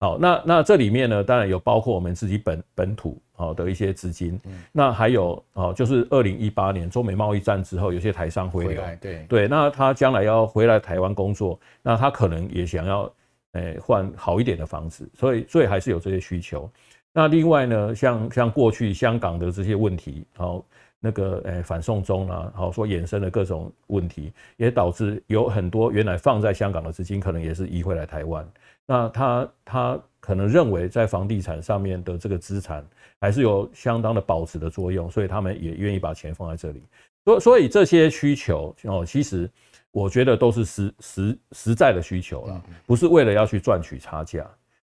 [0.00, 13.10] 好，那那这里面呢，当然有包括我们自己本本土好的一些资金，嗯，那还有哦，就是二零一八年中美贸易战之后，有些台商回流，对对，那他将来要回来台湾工作，那他可能也想要
[13.52, 16.70] 诶换好一点的房子，所以所以还是有这些需求。
[17.14, 20.62] 那另外呢，像像过去香港的这些问题，好
[21.04, 28.48] 那个诶反送中啊，好说衍生的各种问题，也导致有很多原来放在香港的资金，可能也是移回来台湾。
[28.86, 32.82] 那他他可能认为在房地产上面的这个资产
[33.20, 36.82] 还是有相当的保值的作用，所以他们也愿意把钱放在这里。
[37.26, 39.50] 所所以这些需求哦，其实
[39.90, 44.46] 我觉得都是实实实在的需求了，不是为了要去赚取差价。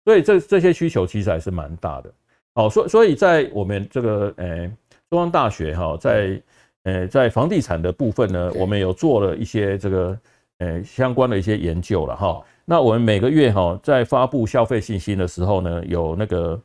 [0.07, 2.11] 所以这这些需求其实还是蛮大的。
[2.55, 4.73] 好，所所以在我们这个呃
[5.11, 6.43] 中央大学哈，在
[6.85, 10.19] 呃在房地产的部分呢，我们有做了一些这个
[10.59, 12.43] 呃相关的一些研究了哈。
[12.65, 16.61] 那我们每个月哈，在发布消费信心的时候呢，有那个，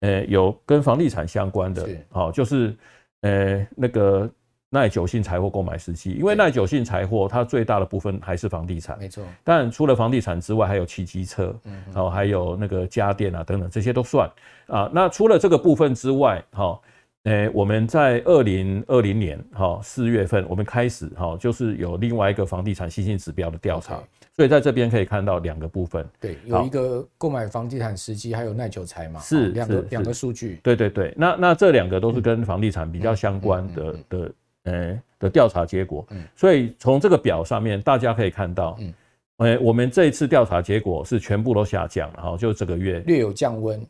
[0.00, 2.74] 呃，有跟房地产相关的，好，就是，
[3.20, 4.28] 呃，那个
[4.70, 9.22] 耐久性财货购买时期，因为耐久性财货它最大的部分还是房地产，没错。
[9.44, 14.28] 但除了房地产之外，还有汽机车，嗯，好，还有那个家电啊等等，这些都算。
[14.66, 14.90] 啊。
[14.92, 16.76] 那除了这个部分之外，哈，
[17.24, 24.02] 呃，我们在二零二零年哈四月份，我们开始哈，就是有另外一个房地产信心指标的调查。
[24.36, 34.32] 所以在这边可以看到两个部分，对，有一个购买房地产时机，还有耐久财嘛，是两个两个数据，对对对，那那这两个都是跟房地产比较相关的、嗯、的
[34.64, 38.94] 诶的调查结果，嗯，所以从这个表上面大家可以看到，嗯，
[39.36, 43.80] 呃，我们这一次调查结果是全部都下降了哈，就这个月略有降温，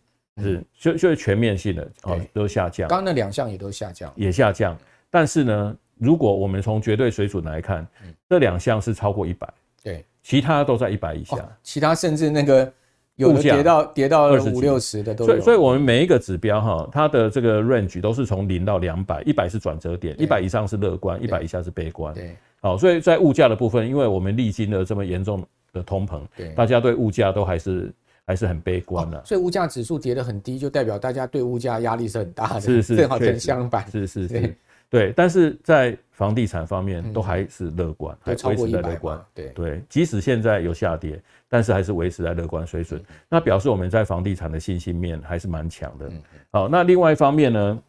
[0.42, 4.76] 是就就是全面性的哦都下降，刚刚那两项也都下降，也下降，
[5.10, 7.86] 但是呢，如果我们从绝对水准来看，
[8.28, 9.48] 这两项是超过一百，
[9.82, 10.04] 对。
[10.26, 12.72] 其他都在一百以下，其他甚至那个
[13.16, 15.32] 有的跌到跌到五六十的都有。
[15.32, 22.14] 所以，所以我们每一个指标哈，它的这个 range 都是从零到两百，一百是转折点，一百以上是乐观，一百以下是悲观。
[22.14, 27.92] 对，好，所以在物价的部分，因为我们历经了这么严重的通膨，对，大家对物价都还是
[28.26, 29.24] 还是很悲观的。
[29.24, 32.60] 所以物价指数跌得很低，就代表大家对物价压力是很大的。
[32.60, 33.90] 是是，正好正相反。
[33.90, 34.56] 是是是。
[34.90, 39.20] 对，但是在房地产方面都还是乐观，还维持在乐观。
[39.34, 43.02] 对对，即使现在有下跌，但是还是维持在乐观水准。
[43.28, 46.08] 那表示我们在房地产的信心面还是蛮强的。
[46.52, 47.82] 好，那另外一方面呢，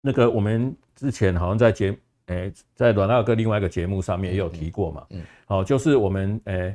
[0.00, 1.94] 那个我们之前好像在节，
[2.26, 5.04] 诶，在阮大哥另外一个节目上面也有提过嘛。
[5.10, 5.22] 嗯。
[5.44, 6.74] 好，就是我们诶，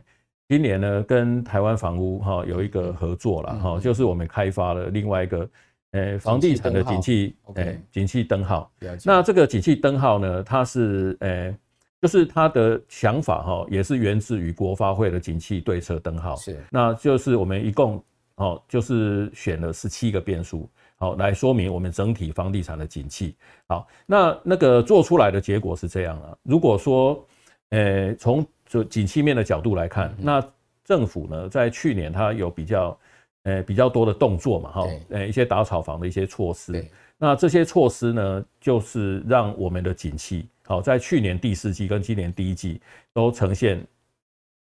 [0.52, 5.50] 今年呢跟台湾房屋哈有一个合作了哈，就是我们开发了另外一个。
[5.92, 8.72] 诶，房地产的景气，诶，景气灯号。
[9.04, 11.54] 那这个景气灯号呢，它是诶，
[12.02, 16.36] 就是它的想法哈，也是源自于国发会的景气对策灯号。
[16.38, 18.02] 是，那就是我们一共
[18.36, 23.36] 哦，就是选了十七个变数，好来说明我们整体房地产的景气。
[23.68, 26.34] 好，那那个做出来的结果是这样啊。
[26.44, 27.26] 如果说，
[27.72, 30.42] 呃，从就景气面的角度来看，那
[30.86, 32.98] 政府呢，在去年它有比较，
[33.44, 36.72] 呃，比较多的动作嘛，哈，呃，一些打炒房的一些措施。
[37.18, 42.80] 那这些措施呢，就是让我们的景气，好，在去年第四季跟今年第一季
[43.12, 43.86] 都呈现。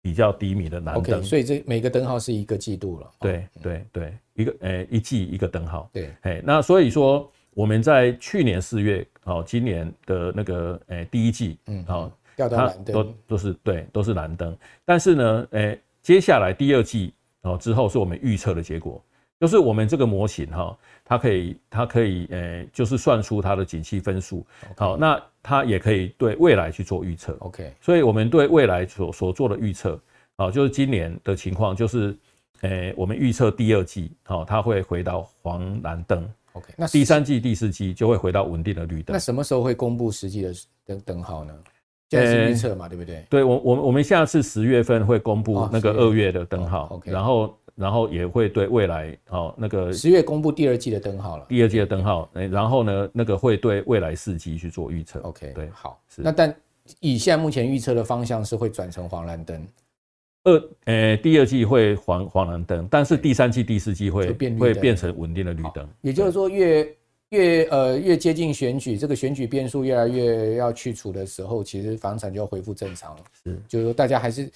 [0.05, 3.09] 比较低迷的蓝灯，OK，所以这每个灯号是一个季度了。
[3.20, 5.88] 对对对，一个诶、欸、一季一个灯号。
[5.92, 14.56] 对，哎，那所以说我们在去年四月，好，今年的那个诶、欸、第一季，嗯，好，掉到蓝灯，都都是对，都是蓝灯。
[14.84, 19.02] 但是呢，诶、欸，接下来第二季，哦之后是我们预测的结果，
[19.40, 24.46] 就是我们这个模型哈，它可以它可以诶、欸，就是算出它的景气分数。
[24.76, 25.22] 好，那。
[25.44, 30.00] 它也可以对未来去做预测，OK，所以我们对未来所所做的预测，
[30.36, 32.16] 啊，就是今年的情况，就是，
[32.60, 39.12] 诶，我们预测第二季，哦，它会回到黄蓝灯，OK，那第三季、第四季就会回到稳定的绿灯。
[39.12, 40.54] 那什么时候会公布实际的
[40.86, 41.52] 灯灯号呢？
[42.20, 43.24] 现在是预测嘛，对不对？
[43.30, 47.56] 对我，我我们下次十月份会公布那个二月的灯号然后。
[47.74, 51.46] 然后也会对未来哦，那个十月公布第二季的灯号了。
[51.48, 55.18] 第二季的灯号，然后呢，那个会对未来四季去做预测。
[55.20, 55.98] OK，对，好。
[56.06, 56.20] 是。
[56.20, 56.54] 那但
[57.00, 59.66] 以现在目前预测的方向是会转成黄蓝灯。
[60.44, 65.88] 二，呃，第二季会黄黄蓝灯，但是第三季、第四季会会变成稳定的绿灯。
[66.02, 66.86] 也就是说越，
[67.32, 73.22] 越越呃越接近选举，这个选举变数越来越要去除的时候，其实房产就要恢复正常了。
[73.44, 74.50] 是，就是说大家还是。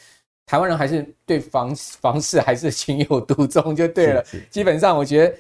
[0.49, 4.25] 台湾人还是对房房市还是情有独钟就对了。
[4.49, 5.37] 基本上，我觉得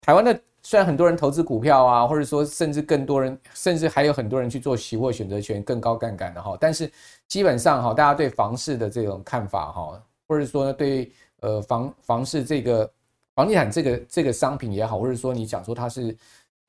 [0.00, 6.58] 台湾的虽然很多人投资股票啊，或者说甚至更多人，甚至还有很多人去做期货选择权更高杠杆的哈。
[6.60, 6.90] 但是
[7.28, 11.12] 基本上哈，大家对房市的这种看法哈，或者说呢对
[11.42, 12.90] 呃房房市这个
[13.36, 16.12] 房地产这个这个商品也好，或者说你讲说它是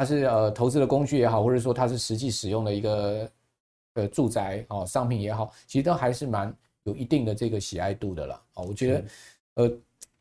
[0.01, 3.29] 它是呃投资的工具也好，或者说它是实际使用的一个
[3.93, 6.53] 呃住宅哦商品也好，其实都还是蛮。
[6.83, 9.03] 有一定的这个喜爱度的了啊，我觉得，
[9.53, 9.71] 呃，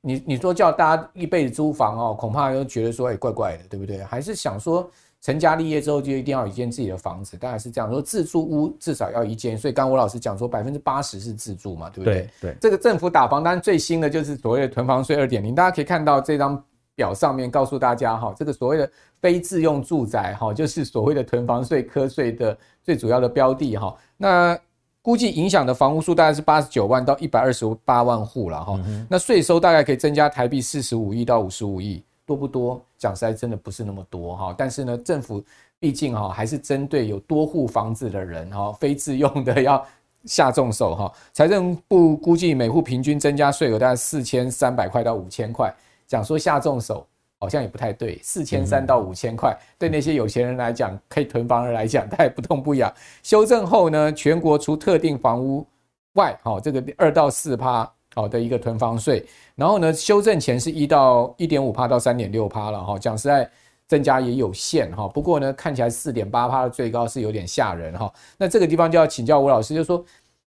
[0.03, 4.05] 你你说叫大家一辈子租房哦，恐怕又觉得说哎怪怪的，对不对？
[4.05, 4.87] 还是想说
[5.23, 9.57] 成家立业之后就一定要有一间自己的房子，当然是这样说，自住屋至少要一间。
[9.57, 12.29] 所以刚刚吴老师讲说百分之八十是自住嘛，对不对？
[12.43, 16.63] 对，这个政府打房单最新的就是所谓的囤房税二点零，大家可以看到这张
[16.95, 24.59] 表上面告诉大家哈，这个所谓的非自用住宅哈，就是所谓的囤房税课税的最主要的标的哈，那。
[25.03, 32.79] 估计影响的房屋数大概是八十九万到一百二十八万户了哈，那税收大概可以增加台币四十五亿到五十五亿，多不多？
[32.99, 34.55] 讲实在真的不是那么多哈。
[34.59, 35.43] 但是呢，政府
[35.79, 39.83] 毕竟哈还是针对有多户房子的人哈，非自用的要
[40.27, 41.11] 下重手哈。
[41.33, 45.75] 财政部估计每户平均增加税额大概四千三百块到五千块，
[46.07, 47.07] 讲说下重手。
[47.41, 52.93] 好像也不太对，四千三到五千块，对那些有钱人来讲，可以囤房人来讲，他也不痛不痒。
[53.23, 55.67] 修正后呢，全国除特定房屋
[56.13, 62.99] 外，好，这个二到四趴好的一个囤房税，然后呢，修正前是一到一点五趴到三点六趴了哈。
[62.99, 63.51] 讲实在，
[63.89, 65.09] 增加也有限哈。
[65.09, 68.13] 不过呢，看起来四点八趴的最高是有点吓人哈。
[68.37, 70.05] 那这个地方就要请教吴老师，就是说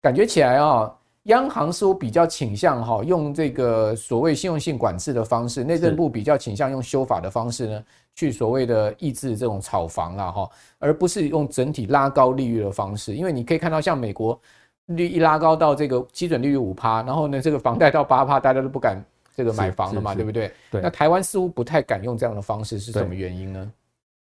[0.03, 0.93] 感觉起来啊。
[1.25, 13.15] 央行似乎比较倾向哈用这个所谓信用性管制的方式，内政部比较倾向用修法的方式呢，去所谓的抑制这种炒房啊哈，而不是用整体拉高利率的方式。
[13.15, 14.39] 因为你可以看到，像美国
[14.85, 19.03] 利率一拉高到这个基准利率五趴，然后呢这个房贷到八趴，大家都不敢
[19.35, 20.51] 这个买房了嘛，对不对？
[20.69, 20.79] 对。
[20.79, 23.71] 那台湾似乎不太敢用这样的方式，是什么原因呢？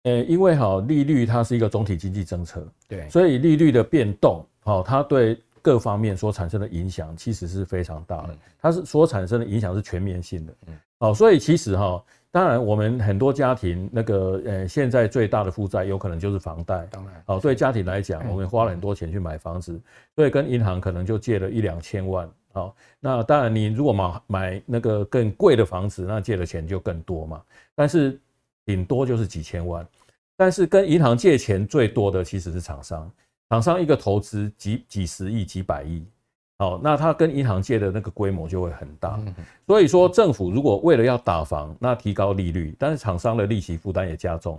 [0.04, 5.36] 呃，因为哈利率它是一个总体经济政策，对，所以利率的变动，好，它对。
[5.62, 10.80] 各方面所产生的影响其实是非常大的，它是所产生的影响是全面性的，嗯。
[11.00, 19.82] 哦，所以其实哈，当然我们很多家庭那个呃，现在最大的负债有可能就是房贷，当然，哦，对家庭来讲，我们花了很多钱去买房子，
[20.16, 27.42] 所以跟银行可能就借了一两千万，好，那当然你如果买买那个更贵的房子，那借的钱就更多嘛，
[27.74, 28.20] 但是
[28.64, 29.84] 顶多就是几千万，
[30.38, 33.12] 但是跟银行借钱最多的其实是厂商。
[33.52, 36.02] 厂商一个投资几几十亿、几百亿，
[36.58, 39.20] 好，那它跟银行借的那个规模就会很大。
[39.68, 44.58] 所以说，政府如果为了要打房，那提高利率，但是厂商的利息负担也加重。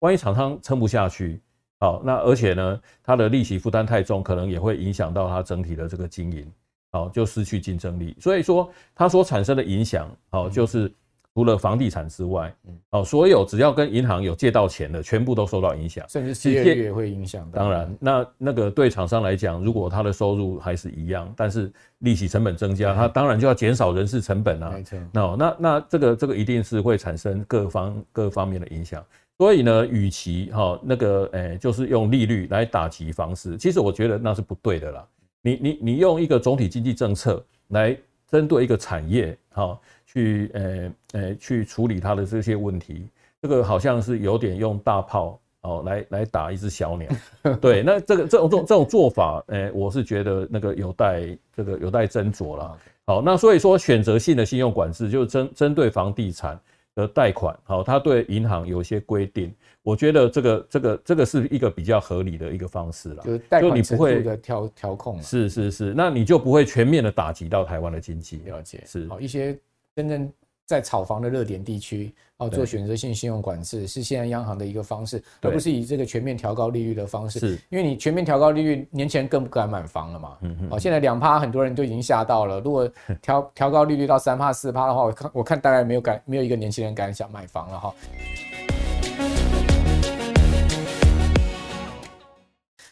[0.00, 1.40] 万一厂商撑不下去，
[1.80, 6.46] 好，那而且呢，它的利息负担太重，可能也会影响到它整体的这个经营，
[6.92, 8.14] 好，就失去竞争力。
[8.20, 10.92] 所以说，它所产生的影响，好，就是
[11.34, 12.54] 除了房地产之外，
[12.90, 17.50] 哦，所有只要跟银行有借到钱的，全部都受到影响，甚至失业率也会影响。
[17.52, 24.70] 当然，那那个对厂商来讲，如果他的收入还是一样，但是利息成本增加，他当然就要减少人事成本啊。
[24.70, 29.04] 没错，那那那这个这个一定是会产生各方各方面的影响。
[29.36, 35.04] 所以呢，与其哈那个诶，就是用利率来打击房市，其实我觉得那是不对的啦。
[35.42, 37.98] 你你你用一个总体经济政策来
[38.30, 39.76] 针对一个产业哈。
[40.14, 43.08] 去呃呃去处理它的这些问题，
[43.42, 47.10] 这个好像是有点用大炮哦来来打一只小鸟，
[47.60, 52.78] 对，那这个这种这种这种做法，呃，我是觉得那个有待这个有待斟酌了。
[53.06, 56.58] 好，那所以说选择性的信用管制就是针针对房地产
[56.94, 59.52] 的贷款，好，它对银行有一些规定，
[59.82, 68.82] 我觉得这个这个这个是一个比较合理的一个方式了，就是贷款程度的调调控，是是是，那你就不会全面的打击到台湾的经济，了解。
[68.86, 69.08] 是。
[69.08, 69.58] 好一些。
[69.96, 70.30] 真正
[70.66, 77.38] 在炒房的热点地区，哦，做选择性信用管制是现在央行的一个方式，而不是以这个全面调高利率的方式。
[77.38, 80.36] 是，因为你全面调高利率，年轻人更不敢买房了嘛。
[80.40, 80.68] 嗯嗯。
[80.72, 82.58] 哦，现在两趴，很多人都已经吓到了。
[82.60, 82.90] 如果
[83.22, 87.94] 调调高利率到三趴四趴的话，我看我看大概没有敢没有一个年轻人敢想买房了哈。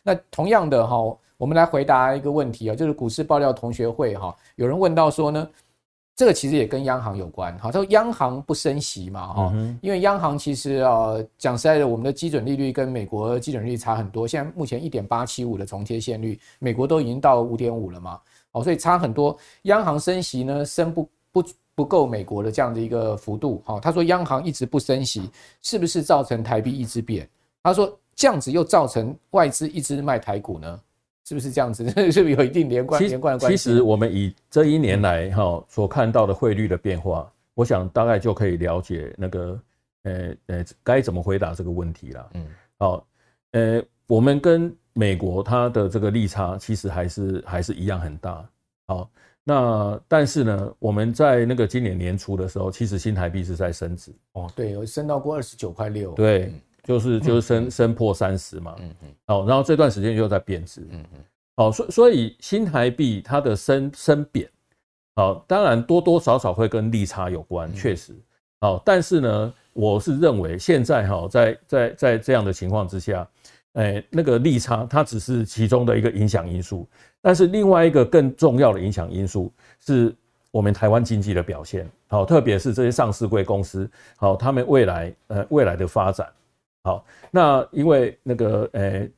[0.05, 0.97] 那同样的哈，
[1.37, 5.49] 我们来回答一个问题啊，就是股市爆料同学会哈，有人问到说呢。
[6.15, 18.21] 这个其实也跟央行有关，哈，他说央行不升息嘛，哈，因为央行其实呃讲实在的，我们的基准利率跟美国基准利率差很多，现在目前一点八七五的重贴现率，美国都已经到五点五了嘛，
[18.53, 21.45] 哦，所以差很多，央行升息呢升不不
[21.75, 25.31] 不够美国的这样的一个幅度，哈，他说央行一直不升息，
[25.63, 27.27] 是不是造成台币一直贬？
[27.63, 30.81] 他说这样子又造成外资一直卖台股呢？
[31.25, 31.89] 是不是这样子？
[32.11, 33.57] 是不是有一定连贯连贯的关系？
[33.57, 39.61] 其实我们以这一年来哈所看到的汇率的变化，我想大概就可以了解那个
[40.03, 42.31] 呃呃该怎么回答这个问题了。
[42.35, 42.47] 嗯，
[42.79, 43.07] 好，
[43.53, 48.45] 呃，我们跟美国它的这个利差其实还是还是一样很大。
[48.87, 49.09] 好，
[49.45, 54.13] 那但是呢，我们在那个今年年初的时候，其实新台币是在升值。
[54.33, 56.13] 哦，对，有升到过二十九块六。
[56.13, 56.53] 对。
[56.85, 61.21] 就是就是升升破三十嘛，嗯嗯，哦，然后这段时间又在贬值，嗯嗯，
[61.57, 64.51] 好，所所以新台币它的升升贬，
[65.15, 68.13] 好，当然多多少少会跟利差有关，确实，
[68.61, 73.29] 好，但是呢，我是认为现在哈，在在在这样的情况之下，
[73.75, 76.89] 哎，那个利差它只是其中的一个影响因素，
[77.21, 80.13] 但是另外一个更重要的影响因素是
[80.51, 86.27] 我们台湾经济的表现，好，特别是这些上市贵公司，好，他们未来呃未来的发展。
[86.85, 89.09] 好，那因为那个呃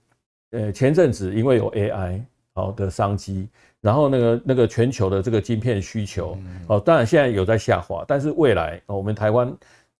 [0.50, 2.20] 呃前阵子因为有 AI
[2.54, 3.48] 好的商机，
[3.80, 6.36] 然后那个那个全球的这个晶片需求
[6.68, 9.50] 哦，当然现在有在下滑，但是未来我们台湾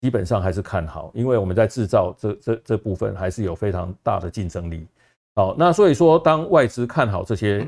[0.03, 4.87] 基本上还是看好，因为我们在制造这这这部分还是有非常大的竞争力。
[5.35, 7.67] 好，那所以说当外资看好这些，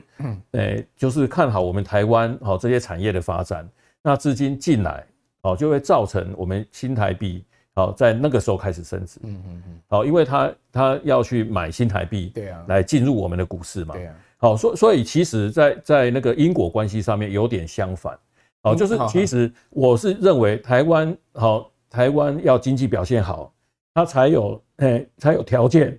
[0.53, 3.66] 呃就是看好我们台湾好这些产业的发展，
[4.03, 5.05] 那资金进来
[5.40, 7.42] 哦就会造成我们新台币。
[7.76, 9.20] 好，在那个时候开始升值。
[9.22, 9.80] 嗯嗯嗯。
[9.86, 13.94] 好，因为他他要去买新台币，对啊，来进入我们的股市嘛。
[13.94, 14.14] 对啊。
[14.38, 18.18] 好，所所以其实，在在那个因果关系上面有点相反。
[18.62, 23.52] 好，就是其实我是认为台湾好，台湾要经济表现好，
[23.92, 25.98] 它才有诶才有条件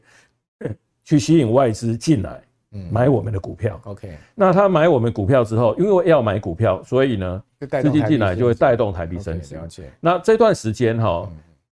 [1.03, 2.41] 去吸引外资进来，
[2.89, 3.80] 买我们的股票。
[3.84, 4.17] OK。
[4.34, 9.55] 那他买我们股票之后，因为要买股票，所以呢，资金进来就会带动台币升值。
[9.55, 9.91] 了解。
[9.99, 11.30] 那这段时间哈。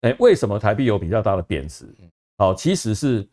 [0.02, 1.84] 哎，为什么台币有比较大的贬值？
[2.36, 3.28] 好，其实是，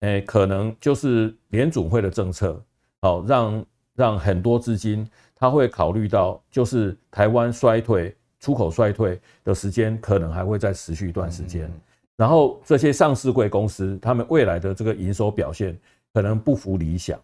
[0.00, 2.60] 哎，可能就是联总会的政策，
[3.00, 11.70] 好，让让很多资金他会考虑到，就是台湾衰退、出口衰退的时间可能还会再持续一段时间，
[12.16, 15.78] 然后这些上市贵公司他们未来的这个营收表现
[16.12, 17.20] 可能不符理想，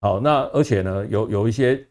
[0.00, 1.86] 好，那而且呢，有有一些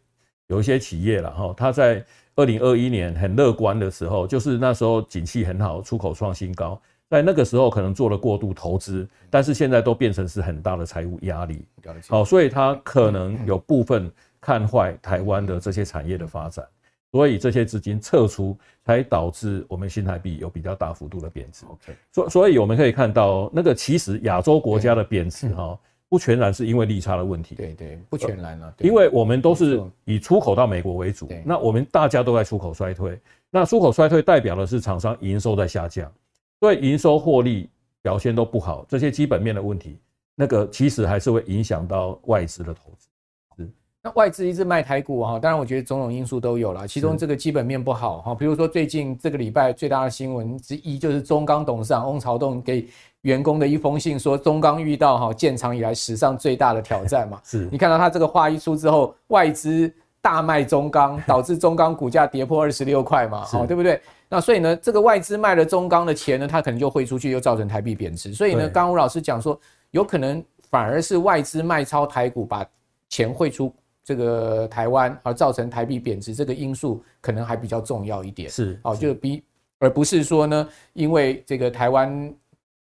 [0.47, 2.03] 有一些企业了哈，他在。
[2.35, 11.65] 二零二一年很乐观的时候，就是那时候景气很好，出口创新高，在那个时候可能做了过度投资，但是现在都变成是很大的财务压力。
[12.07, 14.09] 好，所以它可能有部分
[14.39, 16.65] 看坏台湾的这些产业的发展，
[17.11, 21.65] 所以这些资金撤出，才导致我们新台币有比较大幅度的贬值。
[21.65, 25.77] OK，所所以我们可以看到，那个其实亚洲国家的贬值哈。
[26.11, 33.17] 不全然是因为利差的问题，对对，不全然了，因为我们都是以出口到美国为主，那我们大家都在出口衰退，
[33.49, 36.11] 那出口衰退代表的是厂商营收在下降，
[36.59, 37.69] 所以营收获利
[38.01, 40.01] 表现都不好，这些基本面的问题，
[40.35, 43.07] 那个其实还是会影响到外资的投资，
[43.55, 43.69] 是，
[44.03, 52.85] 那外资一直卖台股哈，当然我觉得种种因素都有了，其中这个基本面不好哈，比如说最近这个礼拜最大的新闻之一就是中钢董事长翁朝栋给
[53.21, 57.39] 员工的一封信，说中钢遇到哈建厂以来史上最大的挑战嘛。
[57.43, 59.91] 是你看到他这个话一出之后，外资
[60.21, 64.01] 大卖中钢，导致中钢股价跌破二十六块嘛，好对不对？
[64.29, 68.33] 那所以呢，这个外资卖了中钢的钱呢，他可能就汇出去，又造成台币贬值。
[68.33, 69.59] 所以呢，刚刚吴老师讲说，
[69.91, 72.65] 有可能反而是外资卖超台股，把
[73.09, 73.73] 钱汇出。
[74.03, 78.49] 这个台湾而造成台币贬值，这个因素可能还比较重要一点。
[78.49, 79.43] 是哦，就比
[79.77, 82.33] 而不是说呢，因为这个台湾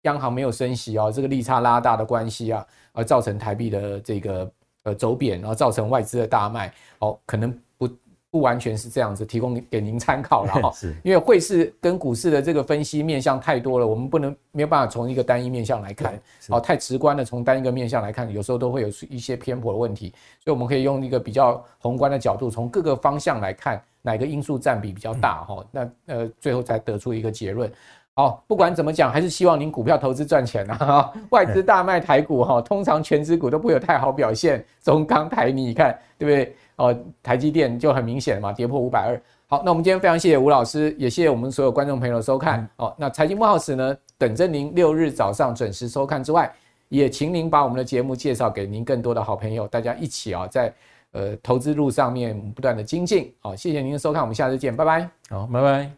[0.02, 4.50] 央行没有升息啊，这个利差拉大的关系啊，而造成台币的这个
[4.84, 6.72] 呃走贬，然后造成外资的大卖。
[6.98, 7.56] 哦，可能。
[7.78, 7.88] 不
[8.30, 10.70] 不完全是这样子，提供给您参考了哈。
[10.76, 16.20] 是，因为汇市跟股市的这个分析面向太多了，我们不能没有办法从一个单一面向来看，
[16.50, 20.12] 哦，太直观的从单一个面向来看，有时候都会有一些偏颇的问题。
[20.44, 25.64] 所以我们可以用一个比较宏观的角度，从各个方向来看哪个因素占比比较大哈。
[25.70, 27.72] 那呃，最后才得出一个结论。
[28.18, 31.08] 好，不管怎么讲，还是希望您股票投资赚钱啊。
[31.30, 34.64] 外资大卖台股哈，通常权值股都不会有太好表现。
[34.82, 36.56] 中钢、台泥，你看对不对？
[36.74, 39.22] 哦，台积电就很明显嘛，跌破五百二。
[39.46, 42.68] 好，那我们今天非常谢谢吴老师，也谢谢我们所有观众朋友的收看。
[42.74, 46.52] 哦，那财经慕 House 呢，等着您六日早上准时收看之外，
[46.88, 50.74] 也请您把我们的节目介绍给您更多的好朋友，大家一起啊，在
[51.12, 53.32] 呃投资路上面不断的精进。
[53.38, 55.08] 好，谢谢您的收看，我们下次见，拜拜。
[55.30, 55.97] 好，拜拜。